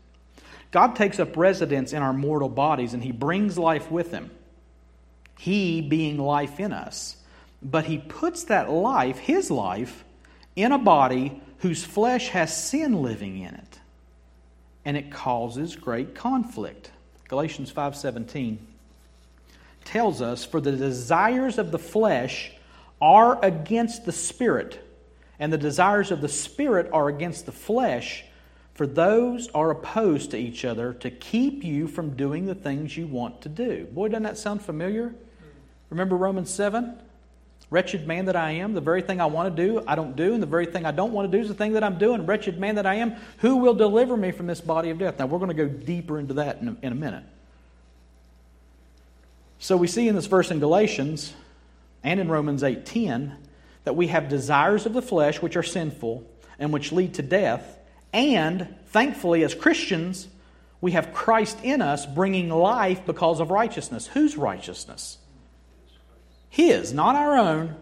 [0.72, 4.32] God takes up residence in our mortal bodies and He brings life with Him.
[5.38, 7.18] He being life in us.
[7.62, 10.04] But He puts that life, His life,
[10.56, 13.80] in a body whose flesh has sin living in it.
[14.84, 16.92] And it causes great conflict.
[17.28, 18.58] Galatians 5:17
[19.86, 22.52] tells us for the desires of the flesh
[23.02, 24.80] are against the spirit
[25.40, 28.24] and the desires of the spirit are against the flesh
[28.74, 33.06] for those are opposed to each other to keep you from doing the things you
[33.06, 33.86] want to do.
[33.86, 35.14] Boy, doesn't that sound familiar?
[35.90, 37.00] Remember Romans 7?
[37.72, 40.34] Wretched man that I am, the very thing I want to do, I don't do,
[40.34, 42.28] and the very thing I don't want to do is the thing that I'm doing.
[42.28, 45.18] Wretched man that I am, who will deliver me from this body of death?
[45.18, 47.24] Now, we're going to go deeper into that in a, in a minute.
[49.58, 51.34] So, we see in this verse in Galatians
[52.04, 53.38] and in Romans 8:10
[53.86, 56.24] that we have desires of the flesh which are sinful
[56.60, 57.80] and which lead to death
[58.14, 60.28] and thankfully, as Christians,
[60.82, 64.08] we have Christ in us bringing life because of righteousness.
[64.08, 65.18] Whose righteousness?
[66.52, 67.76] His, not our own.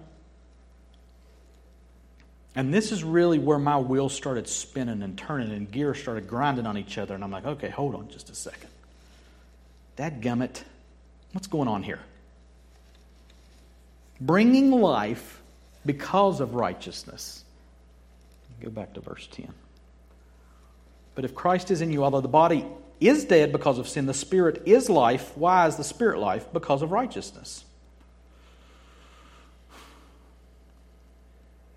[2.55, 6.67] And this is really where my wheels started spinning and turning and gears started grinding
[6.67, 7.15] on each other.
[7.15, 8.69] And I'm like, okay, hold on just a second.
[9.95, 10.63] That gummit,
[11.33, 11.99] what's going on here?
[14.21, 15.41] Bringing life
[15.83, 17.43] because of righteousness.
[18.61, 19.51] Go back to verse 10.
[21.15, 22.65] But if Christ is in you, although the body
[22.99, 25.35] is dead because of sin, the spirit is life.
[25.35, 26.45] Why is the spirit life?
[26.53, 27.63] Because of righteousness.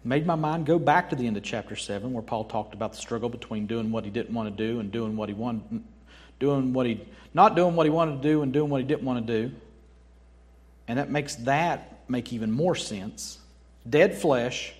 [0.04, 2.92] Made my mind go back to the end of chapter 7 where Paul talked about
[2.92, 5.82] the struggle between doing what he didn't want to do and doing what he wanted
[6.40, 7.00] doing what he
[7.34, 9.54] not doing what he wanted to do and doing what he didn't want to do.
[10.88, 13.38] And that makes that make even more sense.
[13.88, 14.74] Dead flesh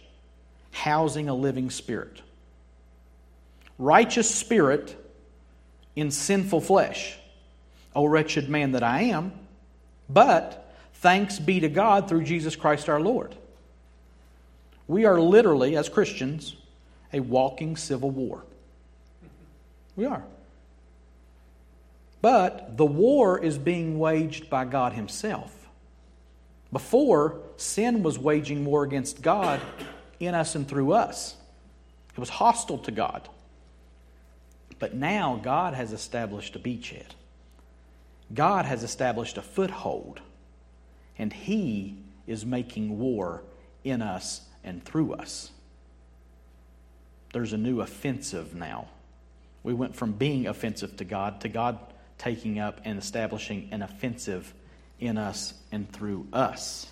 [0.73, 2.21] housing a living spirit
[3.79, 4.97] righteous spirit
[5.97, 7.19] in sinful flesh.
[7.95, 9.33] O wretched man that I am,
[10.09, 13.35] but thanks be to God through Jesus Christ our Lord.
[14.93, 16.55] We are literally, as Christians,
[17.15, 18.45] a walking civil war.
[19.97, 20.23] We are.
[22.21, 25.67] But the war is being waged by God Himself.
[26.71, 29.63] Before, sin was waging war against God
[30.21, 31.37] in us and through us,
[32.13, 33.27] it was hostile to God.
[34.79, 37.13] But now God has established a beachhead.
[38.35, 40.21] God has established a foothold.
[41.17, 43.43] And He is making war
[43.85, 45.51] in us and through us.
[47.33, 48.89] There's a new offensive now.
[49.63, 51.79] We went from being offensive to God to God
[52.19, 54.53] taking up and establishing an offensive
[55.01, 56.87] in us and through us.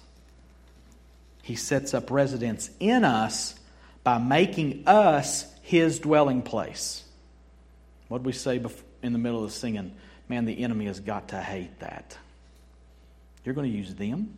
[1.42, 3.54] He sets up residence in us
[4.02, 7.04] by making us his dwelling place.
[8.09, 8.61] What did we say
[9.02, 9.94] in the middle of the singing?
[10.28, 12.16] Man, the enemy has got to hate that.
[13.44, 14.37] You're going to use them?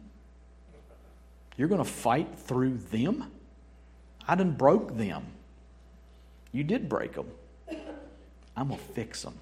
[1.57, 3.31] You're going to fight through them?
[4.27, 5.27] I done broke them.
[6.53, 7.29] You did break them.
[8.57, 9.35] I'm going to fix them.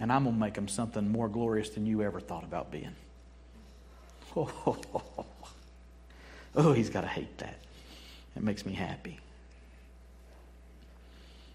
[0.00, 2.94] And I'm going to make them something more glorious than you ever thought about being.
[4.36, 4.80] Oh,
[6.56, 7.58] oh he's got to hate that.
[8.36, 9.20] It makes me happy.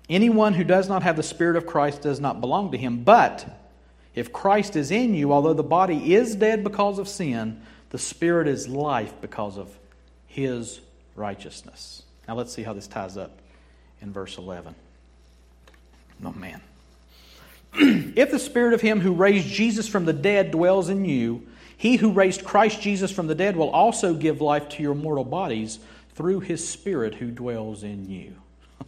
[0.10, 3.04] Anyone who does not have the Spirit of Christ does not belong to him.
[3.04, 3.60] But
[4.16, 8.48] if Christ is in you, although the body is dead because of sin, the Spirit
[8.48, 9.78] is life because of
[10.28, 10.80] his
[11.16, 12.04] righteousness.
[12.28, 13.40] Now let's see how this ties up
[14.02, 14.76] in verse 11.
[16.24, 16.62] Oh, man.
[17.74, 21.48] if the Spirit of him who raised Jesus from the dead dwells in you,
[21.78, 25.24] he who raised Christ Jesus from the dead will also give life to your mortal
[25.24, 25.80] bodies
[26.14, 28.36] through his Spirit who dwells in you.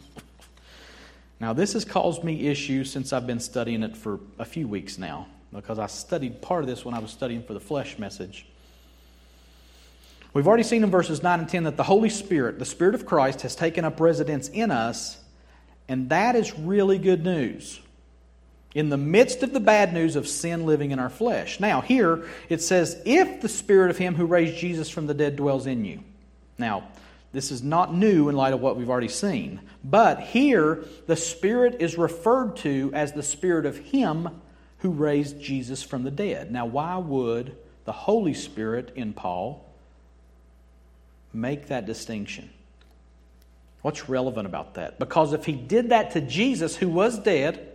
[1.40, 4.96] Now, this has caused me issues since I've been studying it for a few weeks
[4.96, 8.46] now, because I studied part of this when I was studying for the flesh message.
[10.34, 13.04] We've already seen in verses 9 and 10 that the Holy Spirit, the Spirit of
[13.04, 15.18] Christ, has taken up residence in us,
[15.88, 17.80] and that is really good news.
[18.74, 21.60] In the midst of the bad news of sin living in our flesh.
[21.60, 25.36] Now, here it says, if the Spirit of Him who raised Jesus from the dead
[25.36, 26.02] dwells in you.
[26.56, 26.88] Now,
[27.32, 29.60] this is not new in light of what we've already seen.
[29.84, 34.40] But here, the Spirit is referred to as the Spirit of Him
[34.78, 36.50] who raised Jesus from the dead.
[36.50, 39.71] Now, why would the Holy Spirit in Paul
[41.32, 42.50] make that distinction?
[43.82, 44.98] What's relevant about that?
[44.98, 47.68] Because if he did that to Jesus, who was dead,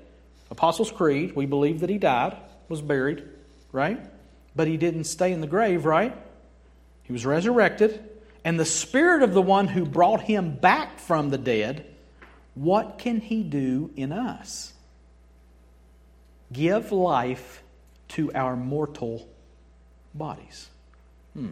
[0.49, 2.37] Apostles' Creed, we believe that he died,
[2.69, 3.23] was buried,
[3.71, 3.99] right?
[4.55, 6.15] But he didn't stay in the grave, right?
[7.03, 8.03] He was resurrected.
[8.45, 11.85] And the spirit of the one who brought him back from the dead
[12.57, 14.73] what can he do in us?
[16.51, 17.61] Give life
[18.09, 19.29] to our mortal
[20.15, 20.67] bodies.
[21.33, 21.51] Hmm.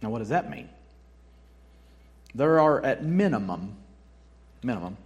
[0.00, 0.68] Now, what does that mean?
[2.34, 3.76] There are, at minimum,
[4.62, 4.96] minimum,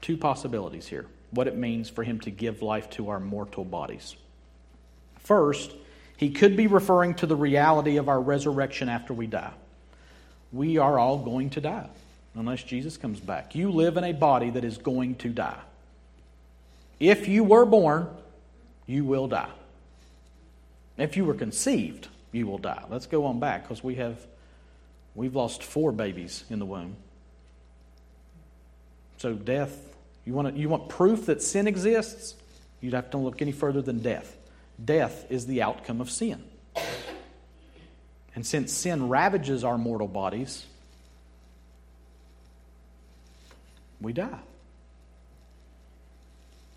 [0.00, 1.06] two possibilities here.
[1.30, 4.16] What it means for him to give life to our mortal bodies.
[5.20, 5.72] First,
[6.16, 9.52] he could be referring to the reality of our resurrection after we die.
[10.52, 11.88] We are all going to die
[12.34, 13.54] unless Jesus comes back.
[13.54, 15.60] You live in a body that is going to die.
[16.98, 18.08] If you were born,
[18.86, 19.50] you will die.
[20.96, 22.82] If you were conceived, you will die.
[22.88, 24.18] Let's go on back because we have
[25.18, 26.94] we've lost four babies in the womb.
[29.16, 29.76] So death,
[30.24, 32.36] you want to, you want proof that sin exists?
[32.80, 34.36] You'd have to look any further than death.
[34.82, 36.44] Death is the outcome of sin.
[38.36, 40.64] And since sin ravages our mortal bodies,
[44.00, 44.38] we die.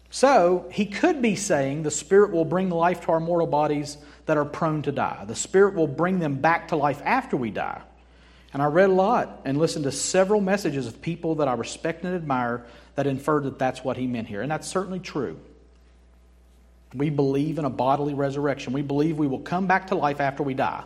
[0.09, 4.35] So, he could be saying the Spirit will bring life to our mortal bodies that
[4.35, 5.25] are prone to die.
[5.27, 7.81] The Spirit will bring them back to life after we die.
[8.53, 12.03] And I read a lot and listened to several messages of people that I respect
[12.03, 14.41] and admire that inferred that that's what he meant here.
[14.41, 15.39] And that's certainly true.
[16.93, 18.73] We believe in a bodily resurrection.
[18.73, 20.83] We believe we will come back to life after we die.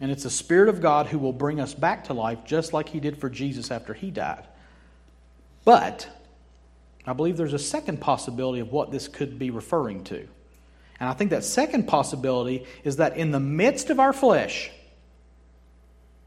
[0.00, 2.88] And it's the Spirit of God who will bring us back to life, just like
[2.88, 4.46] He did for Jesus after He died.
[5.64, 6.08] But
[7.04, 10.28] I believe there's a second possibility of what this could be referring to.
[11.00, 14.70] And I think that second possibility is that in the midst of our flesh,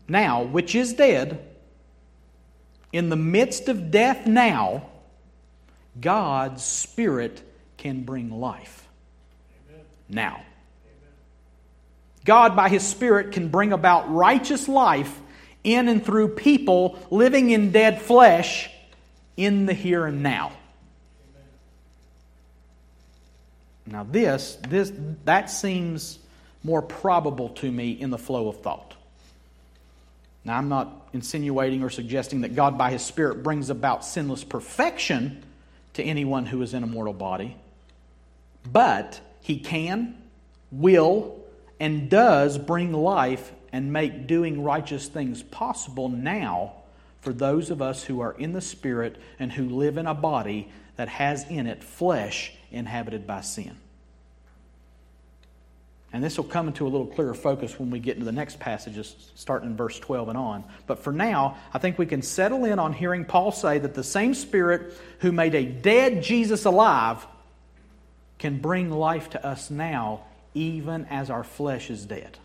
[0.07, 1.47] now, which is dead,
[2.91, 4.89] in the midst of death now,
[5.99, 7.41] God's Spirit
[7.77, 8.87] can bring life.
[9.69, 9.85] Amen.
[10.09, 10.33] Now.
[10.33, 11.13] Amen.
[12.25, 15.19] God, by His Spirit, can bring about righteous life
[15.63, 18.69] in and through people living in dead flesh
[19.37, 20.51] in the here and now.
[23.85, 24.91] Now, this, this,
[25.25, 26.19] that seems
[26.63, 28.95] more probable to me in the flow of thought.
[30.43, 35.43] Now, I'm not insinuating or suggesting that God, by His Spirit, brings about sinless perfection
[35.93, 37.55] to anyone who is in a mortal body,
[38.71, 40.15] but He can,
[40.71, 41.39] will,
[41.79, 46.73] and does bring life and make doing righteous things possible now
[47.21, 50.69] for those of us who are in the Spirit and who live in a body
[50.95, 53.77] that has in it flesh inhabited by sin.
[56.13, 58.59] And this will come into a little clearer focus when we get into the next
[58.59, 60.63] passages, starting in verse 12 and on.
[60.85, 64.03] But for now, I think we can settle in on hearing Paul say that the
[64.03, 67.25] same Spirit who made a dead Jesus alive
[68.39, 70.21] can bring life to us now,
[70.53, 72.37] even as our flesh is dead.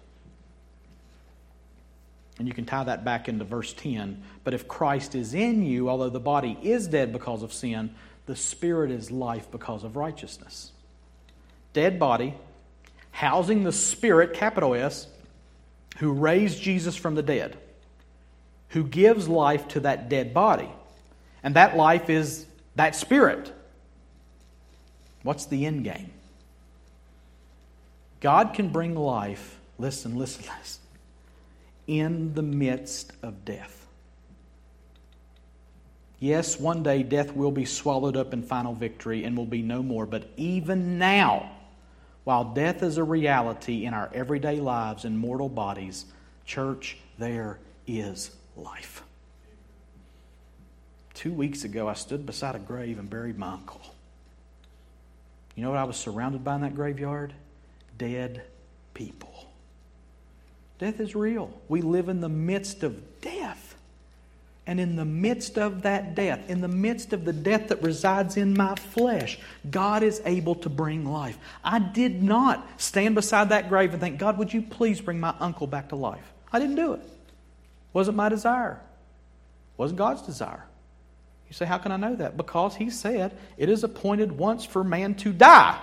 [2.39, 4.23] And you can tie that back into verse 10.
[4.45, 7.95] But if Christ is in you, although the body is dead because of sin,
[8.27, 10.73] the Spirit is life because of righteousness.
[11.73, 12.35] Dead body,
[13.17, 15.07] housing the Spirit, capital S,
[15.97, 17.57] who raised Jesus from the dead,
[18.69, 20.69] who gives life to that dead body.
[21.43, 22.45] And that life is
[22.75, 23.51] that Spirit.
[25.23, 26.11] What's the end game?
[28.21, 30.83] God can bring life, listen, listen, listen,
[31.87, 33.87] in the midst of death.
[36.19, 39.83] Yes, one day death will be swallowed up in final victory and will be no
[39.83, 41.56] more, but even now,
[42.27, 46.07] while death is a reality in our everyday lives and mortal bodies,
[46.45, 49.05] church, there is life.
[51.15, 53.81] Two weeks ago, I stood beside a grave and buried my uncle.
[55.55, 57.33] You know what I was surrounded by in that graveyard?
[57.97, 58.43] Dead
[58.93, 59.49] people.
[60.81, 61.57] Death is real.
[61.69, 63.66] We live in the midst of death.
[64.67, 68.37] And in the midst of that death, in the midst of the death that resides
[68.37, 69.39] in my flesh,
[69.71, 71.39] God is able to bring life.
[71.63, 75.35] I did not stand beside that grave and think, God, would you please bring my
[75.39, 76.33] uncle back to life?
[76.53, 77.01] I didn't do it.
[77.93, 78.81] Wasn't my desire.
[79.77, 80.65] Wasn't God's desire.
[81.49, 82.37] You say, how can I know that?
[82.37, 85.81] Because He said, it is appointed once for man to die.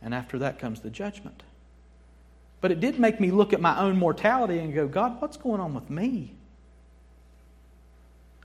[0.00, 1.42] And after that comes the judgment.
[2.60, 5.60] But it did make me look at my own mortality and go, God, what's going
[5.60, 6.34] on with me?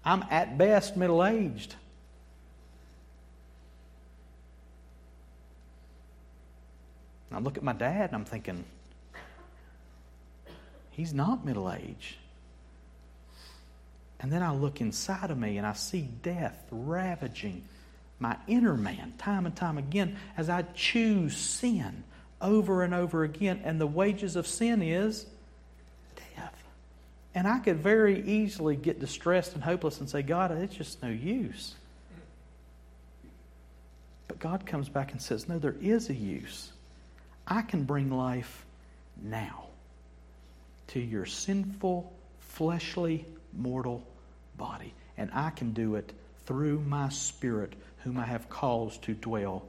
[0.04, 1.76] I'm at best middle aged.
[7.32, 8.66] I look at my dad and I'm thinking,
[10.92, 12.16] he's not middle aged.
[14.20, 17.64] And then I look inside of me and I see death ravaging
[18.20, 22.04] my inner man time and time again as I choose sin
[22.42, 23.62] over and over again.
[23.64, 25.26] And the wages of sin is.
[27.36, 31.10] And I could very easily get distressed and hopeless and say, God, it's just no
[31.10, 31.76] use.
[34.28, 36.72] But God comes back and says, No, there is a use.
[37.48, 38.66] I can bring life
[39.22, 39.66] now
[40.88, 44.04] to your sinful, fleshly, mortal
[44.58, 44.94] body.
[45.18, 46.12] And I can do it
[46.46, 47.74] through my Spirit,
[48.04, 49.66] whom I have caused to dwell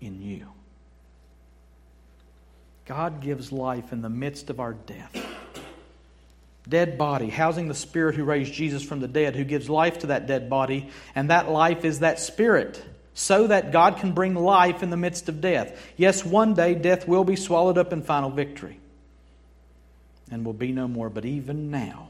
[0.00, 0.46] in you.
[2.86, 5.33] God gives life in the midst of our death.
[6.66, 10.06] Dead body, housing the Spirit who raised Jesus from the dead, who gives life to
[10.08, 14.82] that dead body, and that life is that Spirit, so that God can bring life
[14.82, 15.78] in the midst of death.
[15.96, 18.80] Yes, one day death will be swallowed up in final victory
[20.30, 22.08] and will be no more, but even now,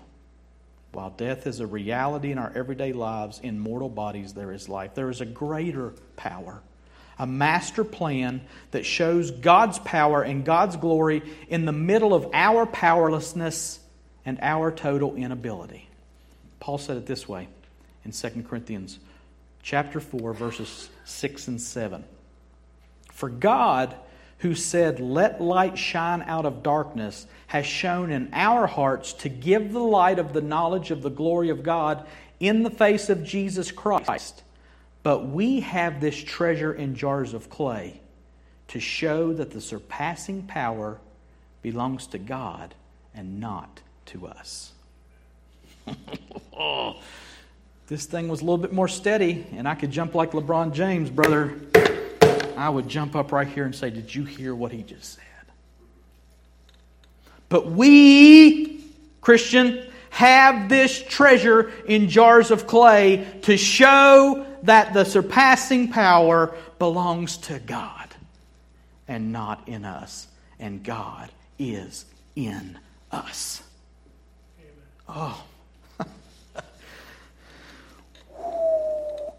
[0.92, 4.94] while death is a reality in our everyday lives, in mortal bodies, there is life.
[4.94, 6.62] There is a greater power,
[7.18, 8.40] a master plan
[8.70, 13.80] that shows God's power and God's glory in the middle of our powerlessness
[14.24, 15.88] and our total inability.
[16.60, 17.48] Paul said it this way
[18.04, 18.98] in 2 Corinthians
[19.62, 22.04] chapter 4 verses 6 and 7.
[23.12, 23.94] For God
[24.38, 29.72] who said, Let light shine out of darkness, has shown in our hearts to give
[29.72, 32.06] the light of the knowledge of the glory of God
[32.40, 34.42] in the face of Jesus Christ.
[35.02, 38.00] But we have this treasure in jars of clay
[38.68, 40.98] to show that the surpassing power
[41.62, 42.74] belongs to God
[43.14, 44.72] and not to us.
[46.58, 46.96] oh,
[47.86, 51.10] this thing was a little bit more steady, and I could jump like LeBron James,
[51.10, 51.60] brother.
[52.56, 55.24] I would jump up right here and say, Did you hear what he just said?
[57.48, 58.84] But we,
[59.20, 67.36] Christian, have this treasure in jars of clay to show that the surpassing power belongs
[67.36, 68.14] to God
[69.08, 70.28] and not in us.
[70.58, 72.04] And God is
[72.36, 72.78] in
[73.10, 73.62] us.
[75.08, 75.44] Oh.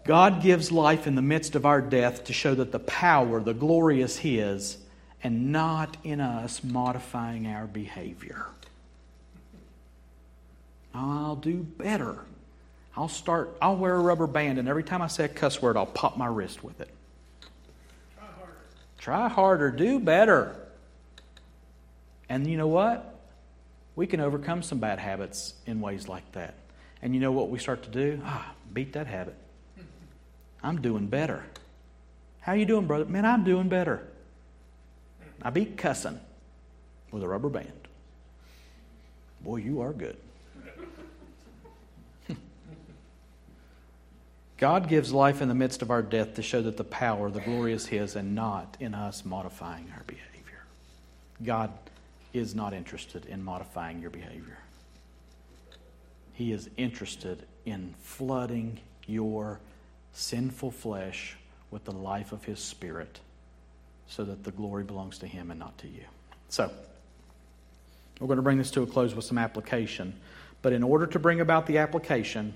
[0.04, 3.54] God gives life in the midst of our death to show that the power, the
[3.54, 4.78] glory is His,
[5.22, 8.46] and not in us modifying our behavior.
[10.94, 12.18] I'll do better.
[12.96, 15.76] I'll start, I'll wear a rubber band, and every time I say a cuss word,
[15.76, 16.88] I'll pop my wrist with it.
[18.16, 18.52] Try harder.
[18.98, 20.56] Try harder, do better.
[22.28, 23.15] And you know what?
[23.96, 26.54] We can overcome some bad habits in ways like that.
[27.02, 28.20] And you know what we start to do?
[28.24, 29.34] Ah, beat that habit.
[30.62, 31.44] I'm doing better.
[32.40, 33.06] How you doing, brother?
[33.06, 34.06] Man, I'm doing better.
[35.42, 36.20] I beat cussing
[37.10, 37.72] with a rubber band.
[39.40, 40.16] Boy, you are good.
[44.58, 47.40] God gives life in the midst of our death to show that the power, the
[47.40, 50.64] glory is His and not in us modifying our behavior.
[51.44, 51.72] God
[52.38, 54.58] is not interested in modifying your behavior.
[56.32, 59.60] He is interested in flooding your
[60.12, 61.36] sinful flesh
[61.70, 63.20] with the life of His Spirit
[64.08, 66.04] so that the glory belongs to Him and not to you.
[66.48, 66.70] So,
[68.20, 70.14] we're going to bring this to a close with some application.
[70.62, 72.54] But in order to bring about the application,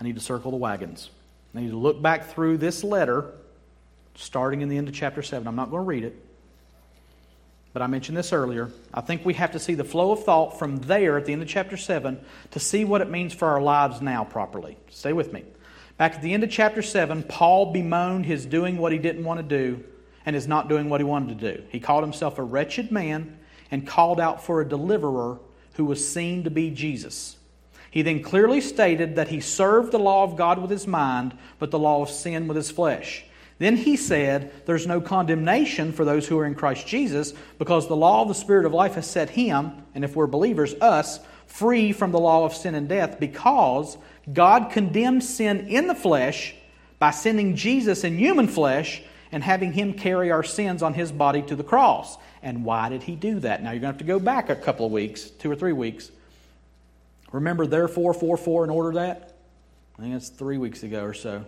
[0.00, 1.10] I need to circle the wagons.
[1.54, 3.26] I need to look back through this letter,
[4.14, 5.46] starting in the end of chapter 7.
[5.46, 6.25] I'm not going to read it,
[7.76, 8.70] but I mentioned this earlier.
[8.94, 11.42] I think we have to see the flow of thought from there at the end
[11.42, 12.18] of chapter 7
[12.52, 14.78] to see what it means for our lives now properly.
[14.88, 15.44] Stay with me.
[15.98, 19.40] Back at the end of chapter 7, Paul bemoaned his doing what he didn't want
[19.40, 19.84] to do
[20.24, 21.64] and his not doing what he wanted to do.
[21.68, 23.38] He called himself a wretched man
[23.70, 25.38] and called out for a deliverer
[25.74, 27.36] who was seen to be Jesus.
[27.90, 31.70] He then clearly stated that he served the law of God with his mind, but
[31.70, 33.26] the law of sin with his flesh.
[33.58, 37.96] Then he said, There's no condemnation for those who are in Christ Jesus, because the
[37.96, 41.92] law of the Spirit of life has set him, and if we're believers, us, free
[41.92, 43.96] from the law of sin and death, because
[44.30, 46.54] God condemned sin in the flesh
[46.98, 49.02] by sending Jesus in human flesh
[49.32, 52.16] and having him carry our sins on his body to the cross.
[52.42, 53.62] And why did he do that?
[53.62, 55.72] Now you're going to have to go back a couple of weeks, two or three
[55.72, 56.10] weeks.
[57.32, 59.34] Remember, therefore, 4 4 and order that?
[59.98, 61.44] I think it's three weeks ago or so.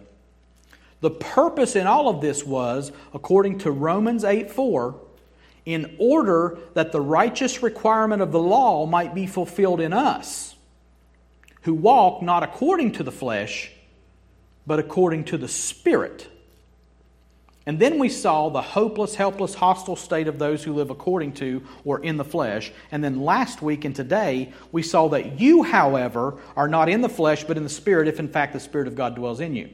[1.00, 5.00] The purpose in all of this was, according to Romans 8 4,
[5.64, 10.56] in order that the righteous requirement of the law might be fulfilled in us,
[11.62, 13.70] who walk not according to the flesh,
[14.66, 16.28] but according to the Spirit.
[17.68, 21.62] And then we saw the hopeless, helpless, hostile state of those who live according to
[21.84, 22.72] or in the flesh.
[22.90, 27.10] And then last week and today, we saw that you, however, are not in the
[27.10, 29.68] flesh, but in the Spirit, if in fact the Spirit of God dwells in you.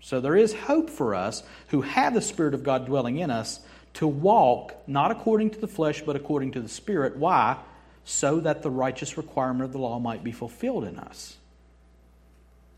[0.00, 3.60] So there is hope for us who have the Spirit of God dwelling in us
[3.94, 7.16] to walk not according to the flesh, but according to the Spirit.
[7.16, 7.58] Why?
[8.04, 11.36] So that the righteous requirement of the law might be fulfilled in us.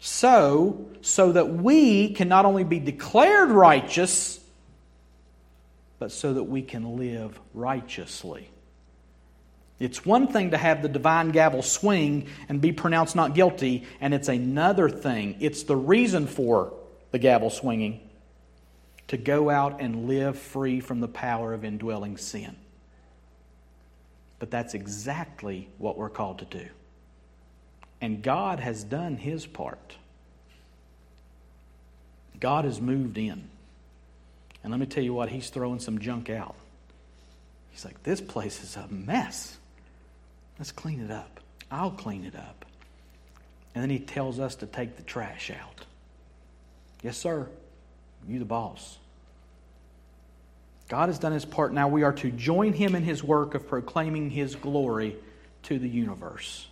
[0.01, 4.41] So, so that we can not only be declared righteous,
[6.01, 8.49] but so that we can live righteously.
[9.79, 14.13] It's one thing to have the divine gavel swing and be pronounced not guilty, and
[14.13, 15.37] it's another thing.
[15.39, 16.73] It's the reason for
[17.13, 18.01] the gavel swinging
[19.09, 22.57] to go out and live free from the power of indwelling sin.
[24.39, 26.67] But that's exactly what we're called to do.
[28.01, 29.95] And God has done his part.
[32.41, 33.45] God has moved in.
[34.65, 36.57] And let me tell you what, he's throwing some junk out.
[37.71, 39.57] He's like, this place is a mess.
[40.59, 41.41] Let's clean it up.
[41.71, 42.65] I'll clean it up.
[43.75, 45.87] And then he tells us to take the trash out.
[47.03, 47.49] Yes, sir.
[48.29, 48.99] You, the boss.
[50.89, 51.73] God has done his part.
[51.73, 55.17] Now we are to join him in his work of proclaiming his glory
[55.65, 56.69] to the universe.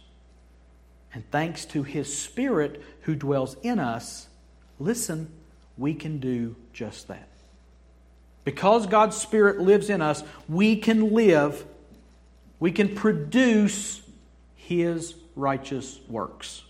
[1.12, 4.28] And thanks to his Spirit who dwells in us,
[4.78, 5.30] listen,
[5.76, 7.28] we can do just that.
[8.44, 11.64] Because God's Spirit lives in us, we can live
[12.60, 14.02] we can produce
[14.54, 16.62] His righteous works.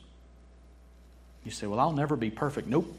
[1.44, 2.68] You say, Well, I'll never be perfect.
[2.68, 2.96] Nope.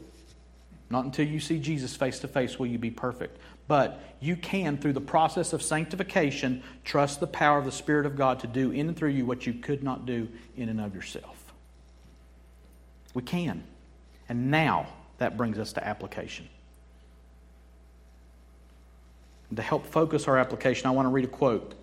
[0.92, 3.38] Not until you see Jesus face to face will you be perfect.
[3.66, 8.14] But you can, through the process of sanctification, trust the power of the Spirit of
[8.14, 10.94] God to do in and through you what you could not do in and of
[10.94, 11.54] yourself.
[13.14, 13.64] We can.
[14.28, 14.86] And now
[15.16, 16.46] that brings us to application.
[19.48, 21.74] And to help focus our application, I want to read a quote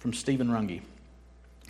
[0.00, 0.82] from Steven Runge.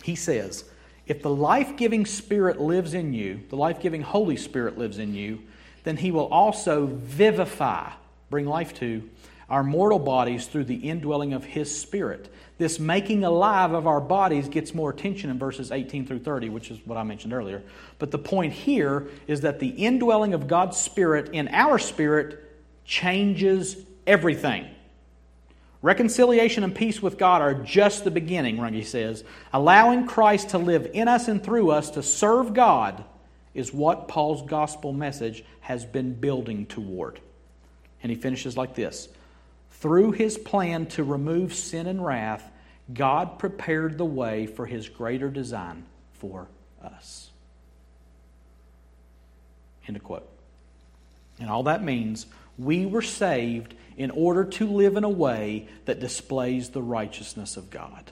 [0.03, 0.65] He says,
[1.07, 5.13] If the life giving Spirit lives in you, the life giving Holy Spirit lives in
[5.13, 5.39] you,
[5.85, 7.91] then He will also vivify,
[8.29, 9.09] bring life to,
[9.49, 12.33] our mortal bodies through the indwelling of His Spirit.
[12.57, 16.71] This making alive of our bodies gets more attention in verses 18 through 30, which
[16.71, 17.61] is what I mentioned earlier.
[17.99, 22.41] But the point here is that the indwelling of God's Spirit in our spirit
[22.85, 23.77] changes
[24.07, 24.67] everything.
[25.81, 29.23] Reconciliation and peace with God are just the beginning, Runge says.
[29.53, 33.03] Allowing Christ to live in us and through us to serve God
[33.55, 37.19] is what Paul's gospel message has been building toward.
[38.03, 39.09] And he finishes like this
[39.71, 42.51] Through his plan to remove sin and wrath,
[42.93, 45.85] God prepared the way for his greater design
[46.19, 46.47] for
[46.83, 47.31] us.
[49.87, 50.29] End of quote.
[51.39, 52.27] And all that means
[52.57, 57.69] we were saved in order to live in a way that displays the righteousness of
[57.69, 58.11] God.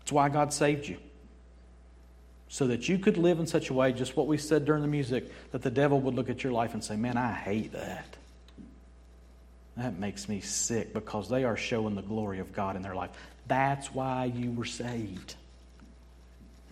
[0.00, 0.96] That's why God saved you.
[2.52, 4.88] So that you could live in such a way, just what we said during the
[4.88, 8.16] music, that the devil would look at your life and say, Man, I hate that.
[9.76, 13.10] That makes me sick because they are showing the glory of God in their life.
[13.46, 15.36] That's why you were saved.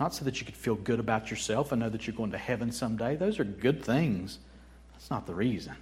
[0.00, 2.38] Not so that you could feel good about yourself and know that you're going to
[2.38, 3.14] heaven someday.
[3.14, 4.38] Those are good things.
[4.92, 5.74] That's not the reason.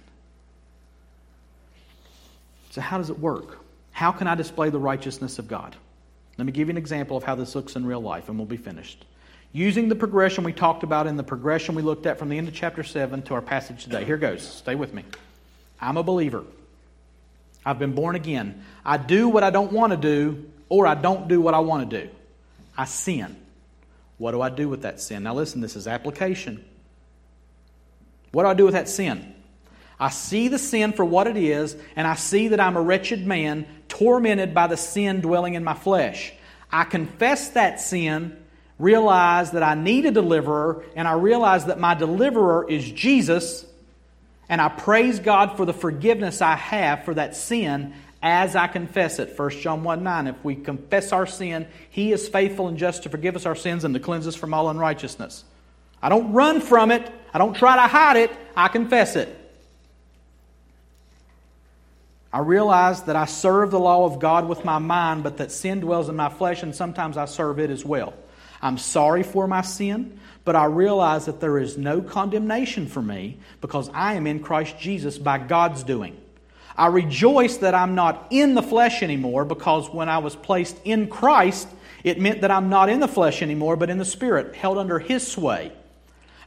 [2.69, 3.59] So, how does it work?
[3.91, 5.75] How can I display the righteousness of God?
[6.37, 8.45] Let me give you an example of how this looks in real life, and we'll
[8.45, 9.05] be finished.
[9.57, 12.47] Using the progression we talked about in the progression we looked at from the end
[12.47, 14.05] of chapter 7 to our passage today.
[14.05, 14.47] Here goes.
[14.47, 15.03] Stay with me.
[15.81, 16.43] I'm a believer.
[17.65, 18.63] I've been born again.
[18.85, 21.89] I do what I don't want to do, or I don't do what I want
[21.89, 22.09] to do.
[22.77, 23.35] I sin.
[24.19, 25.23] What do I do with that sin?
[25.23, 26.63] Now, listen, this is application.
[28.33, 29.33] What do I do with that sin?
[29.99, 33.25] I see the sin for what it is, and I see that I'm a wretched
[33.25, 36.31] man, tormented by the sin dwelling in my flesh.
[36.71, 38.37] I confess that sin,
[38.79, 43.65] realize that I need a deliverer, and I realize that my deliverer is Jesus,
[44.49, 49.19] and I praise God for the forgiveness I have for that sin as I confess
[49.19, 49.37] it.
[49.37, 50.27] 1 John 1 9.
[50.27, 53.83] If we confess our sin, He is faithful and just to forgive us our sins
[53.83, 55.43] and to cleanse us from all unrighteousness.
[56.01, 59.35] I don't run from it, I don't try to hide it, I confess it.
[62.31, 65.79] I realize that I serve the law of God with my mind, but that sin
[65.79, 68.13] dwells in my flesh, and sometimes I serve it as well.
[68.61, 73.37] I'm sorry for my sin, but I realize that there is no condemnation for me
[73.61, 76.17] because I am in Christ Jesus by God's doing.
[76.75, 81.07] I rejoice that I'm not in the flesh anymore because when I was placed in
[81.07, 81.67] Christ,
[82.03, 84.99] it meant that I'm not in the flesh anymore, but in the Spirit, held under
[84.99, 85.71] His sway.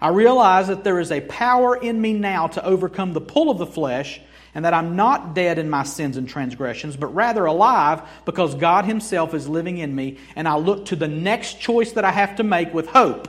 [0.01, 3.59] I realize that there is a power in me now to overcome the pull of
[3.59, 4.21] the flesh
[4.55, 8.85] and that I'm not dead in my sins and transgressions, but rather alive because God
[8.85, 12.37] Himself is living in me, and I look to the next choice that I have
[12.37, 13.29] to make with hope,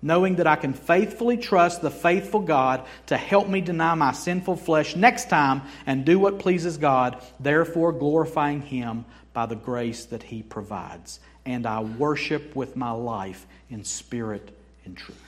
[0.00, 4.56] knowing that I can faithfully trust the faithful God to help me deny my sinful
[4.56, 10.22] flesh next time and do what pleases God, therefore glorifying Him by the grace that
[10.22, 11.20] He provides.
[11.46, 15.23] And I worship with my life in spirit and truth.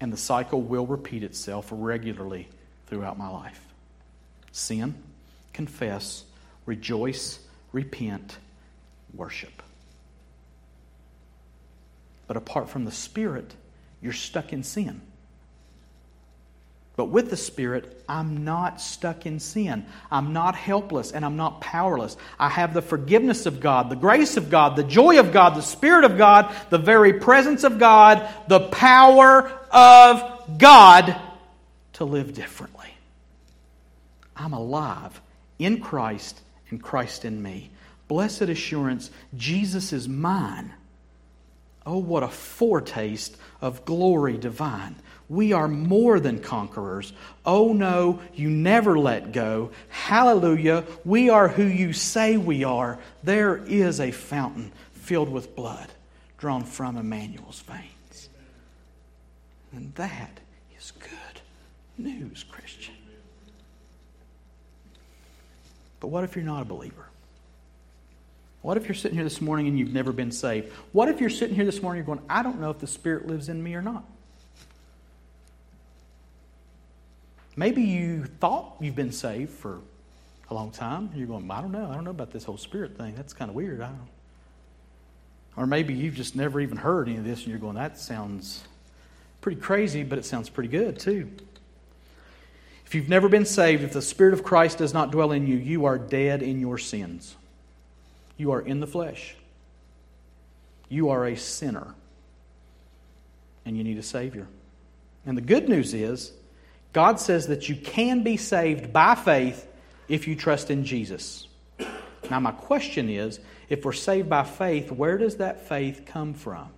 [0.00, 2.48] And the cycle will repeat itself regularly
[2.86, 3.60] throughout my life.
[4.50, 4.94] Sin,
[5.52, 6.24] confess,
[6.66, 7.38] rejoice,
[7.72, 8.38] repent,
[9.14, 9.62] worship.
[12.26, 13.54] But apart from the Spirit,
[14.00, 15.02] you're stuck in sin.
[17.00, 19.86] But with the Spirit, I'm not stuck in sin.
[20.10, 22.18] I'm not helpless and I'm not powerless.
[22.38, 25.62] I have the forgiveness of God, the grace of God, the joy of God, the
[25.62, 31.18] Spirit of God, the very presence of God, the power of God
[31.94, 32.90] to live differently.
[34.36, 35.22] I'm alive
[35.58, 36.38] in Christ
[36.68, 37.70] and Christ in me.
[38.08, 40.74] Blessed assurance, Jesus is mine.
[41.90, 44.94] Oh, what a foretaste of glory divine.
[45.28, 47.12] We are more than conquerors.
[47.44, 49.72] Oh no, you never let go.
[49.88, 50.84] Hallelujah.
[51.04, 53.00] We are who you say we are.
[53.24, 55.88] There is a fountain filled with blood
[56.38, 58.28] drawn from Immanuel's veins.
[59.72, 60.38] And that
[60.78, 61.40] is good
[61.98, 62.94] news, Christian.
[65.98, 67.06] But what if you're not a believer?
[68.62, 70.70] What if you're sitting here this morning and you've never been saved?
[70.92, 72.86] What if you're sitting here this morning and you're going, I don't know if the
[72.86, 74.04] Spirit lives in me or not?
[77.56, 79.80] Maybe you thought you've been saved for
[80.50, 81.10] a long time.
[81.14, 81.90] You're going, I don't know.
[81.90, 83.14] I don't know about this whole Spirit thing.
[83.16, 83.80] That's kind of weird.
[83.80, 84.08] I don't
[85.56, 88.62] Or maybe you've just never even heard any of this and you're going, that sounds
[89.40, 91.30] pretty crazy, but it sounds pretty good too.
[92.84, 95.56] If you've never been saved, if the Spirit of Christ does not dwell in you,
[95.56, 97.36] you are dead in your sins.
[98.40, 99.34] You are in the flesh.
[100.88, 101.94] You are a sinner.
[103.66, 104.46] And you need a Savior.
[105.26, 106.32] And the good news is,
[106.94, 109.68] God says that you can be saved by faith
[110.08, 111.48] if you trust in Jesus.
[112.30, 116.70] Now, my question is if we're saved by faith, where does that faith come from?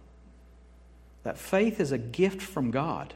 [1.23, 3.15] That faith is a gift from God.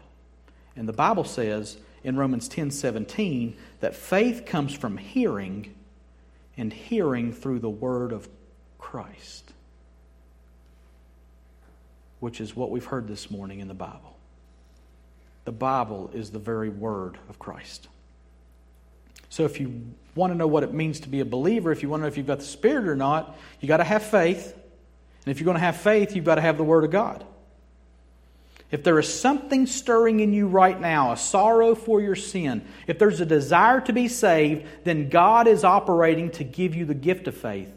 [0.76, 5.74] And the Bible says in Romans 10 17 that faith comes from hearing,
[6.56, 8.28] and hearing through the word of
[8.78, 9.52] Christ,
[12.20, 14.16] which is what we've heard this morning in the Bible.
[15.44, 17.88] The Bible is the very word of Christ.
[19.28, 19.82] So if you
[20.14, 22.08] want to know what it means to be a believer, if you want to know
[22.08, 24.54] if you've got the Spirit or not, you got to have faith.
[24.54, 27.24] And if you're going to have faith, you've got to have the Word of God.
[28.70, 32.98] If there is something stirring in you right now, a sorrow for your sin, if
[32.98, 37.28] there's a desire to be saved, then God is operating to give you the gift
[37.28, 37.72] of faith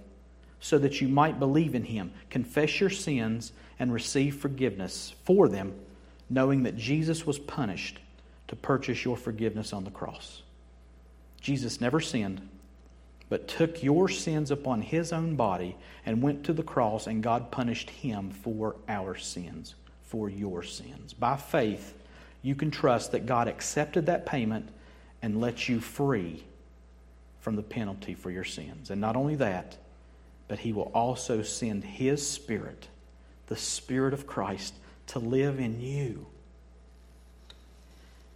[0.60, 5.74] so that you might believe in Him, confess your sins, and receive forgiveness for them,
[6.30, 8.00] knowing that Jesus was punished
[8.48, 10.42] to purchase your forgiveness on the cross.
[11.40, 12.42] Jesus never sinned,
[13.30, 17.52] but took your sins upon His own body and went to the cross, and God
[17.52, 19.76] punished Him for our sins
[20.10, 21.14] for your sins.
[21.14, 21.94] By faith,
[22.42, 24.68] you can trust that God accepted that payment
[25.22, 26.44] and let you free
[27.42, 28.90] from the penalty for your sins.
[28.90, 29.78] And not only that,
[30.48, 32.88] but He will also send His Spirit,
[33.48, 34.74] the Spirit of Christ,
[35.08, 36.26] to live in you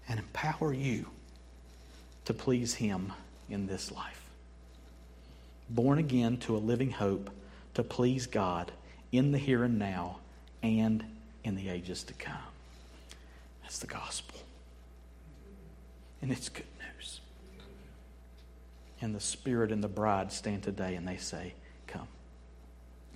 [0.07, 1.07] and empower you
[2.25, 3.13] to please Him
[3.49, 4.29] in this life.
[5.71, 7.31] Born again to a living hope
[7.73, 8.71] to please God
[9.11, 10.19] in the here and now
[10.61, 11.03] and
[11.43, 12.35] in the ages to come.
[13.61, 14.39] That's the gospel.
[16.21, 17.21] And it's good news.
[19.01, 21.53] And the Spirit and the bride stand today and they say,
[21.87, 22.07] Come.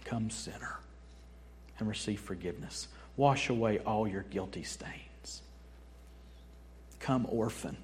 [0.03, 0.79] Come, sinner,
[1.79, 2.87] and receive forgiveness.
[3.15, 5.41] Wash away all your guilty stains.
[6.99, 7.77] Come, orphan,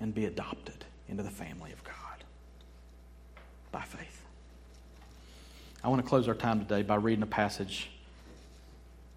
[0.00, 1.94] and be adopted into the family of God
[3.72, 4.22] by faith.
[5.82, 7.90] I want to close our time today by reading a passage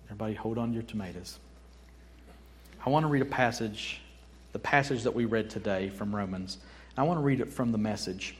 [0.05, 1.39] Everybody, hold on to your tomatoes.
[2.85, 4.01] I want to read a passage,
[4.51, 6.57] the passage that we read today from Romans.
[6.97, 8.35] I want to read it from the message,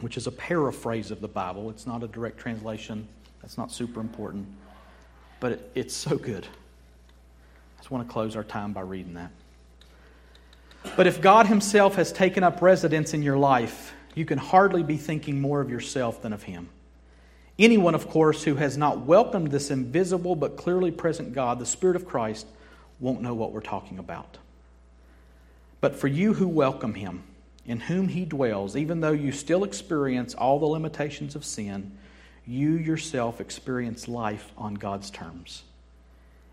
[0.00, 1.70] which is a paraphrase of the Bible.
[1.70, 3.06] It's not a direct translation,
[3.40, 4.46] that's not super important,
[5.40, 6.44] but it, it's so good.
[6.44, 9.30] I just want to close our time by reading that.
[10.96, 14.96] But if God Himself has taken up residence in your life, you can hardly be
[14.96, 16.68] thinking more of yourself than of Him.
[17.58, 21.96] Anyone, of course, who has not welcomed this invisible but clearly present God, the Spirit
[21.96, 22.46] of Christ,
[23.00, 24.38] won't know what we're talking about.
[25.80, 27.22] But for you who welcome Him,
[27.64, 31.96] in whom He dwells, even though you still experience all the limitations of sin,
[32.46, 35.62] you yourself experience life on God's terms.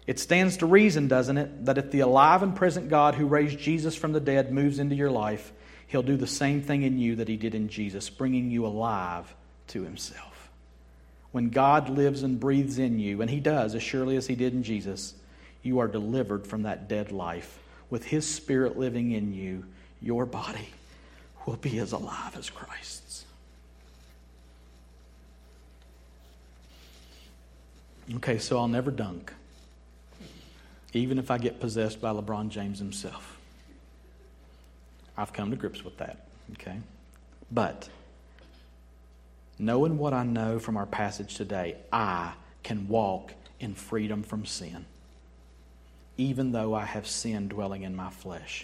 [0.07, 3.59] It stands to reason, doesn't it, that if the alive and present God who raised
[3.59, 5.51] Jesus from the dead moves into your life,
[5.87, 9.33] He'll do the same thing in you that He did in Jesus, bringing you alive
[9.67, 10.32] to Himself
[11.33, 14.53] when God lives and breathes in you, and He does, as surely as He did
[14.53, 15.15] in Jesus,
[15.63, 17.59] you are delivered from that dead life.
[17.89, 19.65] With His Spirit living in you,
[19.99, 20.69] your body
[21.45, 23.25] will be as alive as Christ's.
[28.15, 29.33] Okay, so I'll never dunk,
[30.93, 33.37] even if I get possessed by LeBron James himself.
[35.17, 36.77] I've come to grips with that, okay?
[37.51, 37.89] But
[39.65, 42.33] knowing what I know from our passage today, I
[42.63, 44.85] can walk in freedom from sin,
[46.17, 48.63] even though I have sin dwelling in my flesh.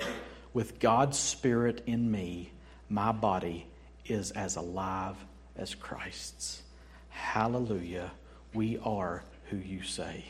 [0.53, 2.51] With God's Spirit in me,
[2.89, 3.65] my body
[4.05, 5.15] is as alive
[5.55, 6.63] as Christ's.
[7.09, 8.11] Hallelujah.
[8.53, 10.25] We are who you say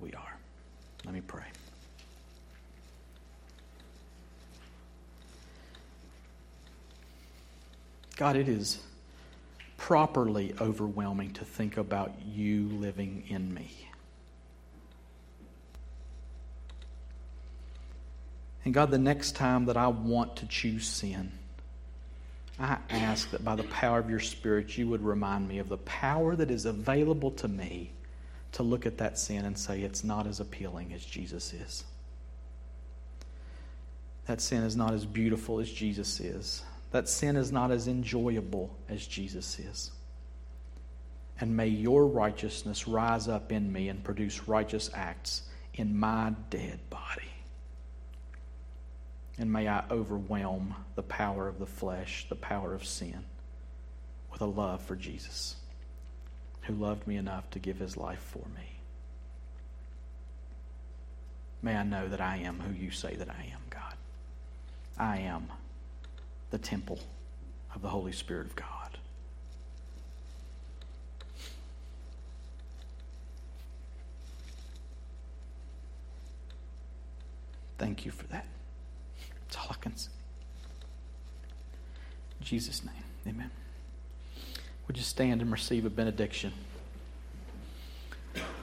[0.00, 0.36] we are.
[1.04, 1.42] Let me pray.
[8.16, 8.78] God, it is
[9.76, 13.70] properly overwhelming to think about you living in me.
[18.64, 21.30] And God, the next time that I want to choose sin,
[22.58, 25.76] I ask that by the power of your Spirit, you would remind me of the
[25.78, 27.92] power that is available to me
[28.52, 31.84] to look at that sin and say it's not as appealing as Jesus is.
[34.26, 36.62] That sin is not as beautiful as Jesus is.
[36.92, 39.90] That sin is not as enjoyable as Jesus is.
[41.40, 45.42] And may your righteousness rise up in me and produce righteous acts
[45.74, 47.30] in my dead body.
[49.38, 53.24] And may I overwhelm the power of the flesh, the power of sin,
[54.32, 55.56] with a love for Jesus,
[56.62, 58.78] who loved me enough to give his life for me.
[61.60, 63.94] May I know that I am who you say that I am, God.
[64.96, 65.48] I am
[66.50, 66.98] the temple
[67.74, 68.98] of the Holy Spirit of God.
[77.78, 78.46] Thank you for that.
[79.42, 80.10] That's all I can say.
[82.40, 82.94] In Jesus' name,
[83.26, 83.50] amen.
[84.86, 86.52] Would you stand and receive a benediction?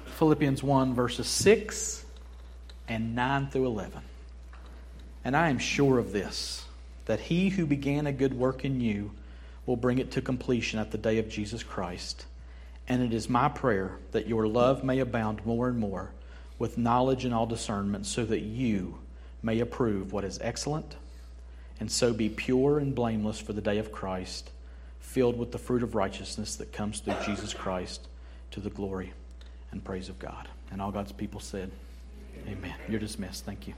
[0.05, 2.05] Philippians 1, verses 6
[2.87, 4.01] and 9 through 11.
[5.25, 6.65] And I am sure of this
[7.05, 9.11] that he who began a good work in you
[9.65, 12.25] will bring it to completion at the day of Jesus Christ.
[12.87, 16.11] And it is my prayer that your love may abound more and more
[16.59, 18.97] with knowledge and all discernment, so that you
[19.41, 20.95] may approve what is excellent,
[21.79, 24.51] and so be pure and blameless for the day of Christ,
[24.99, 28.07] filled with the fruit of righteousness that comes through Jesus Christ
[28.51, 29.11] to the glory
[29.71, 30.47] and praise of God.
[30.71, 31.71] And all God's people said,
[32.47, 32.75] Amen.
[32.87, 33.45] You're dismissed.
[33.45, 33.73] Thank you.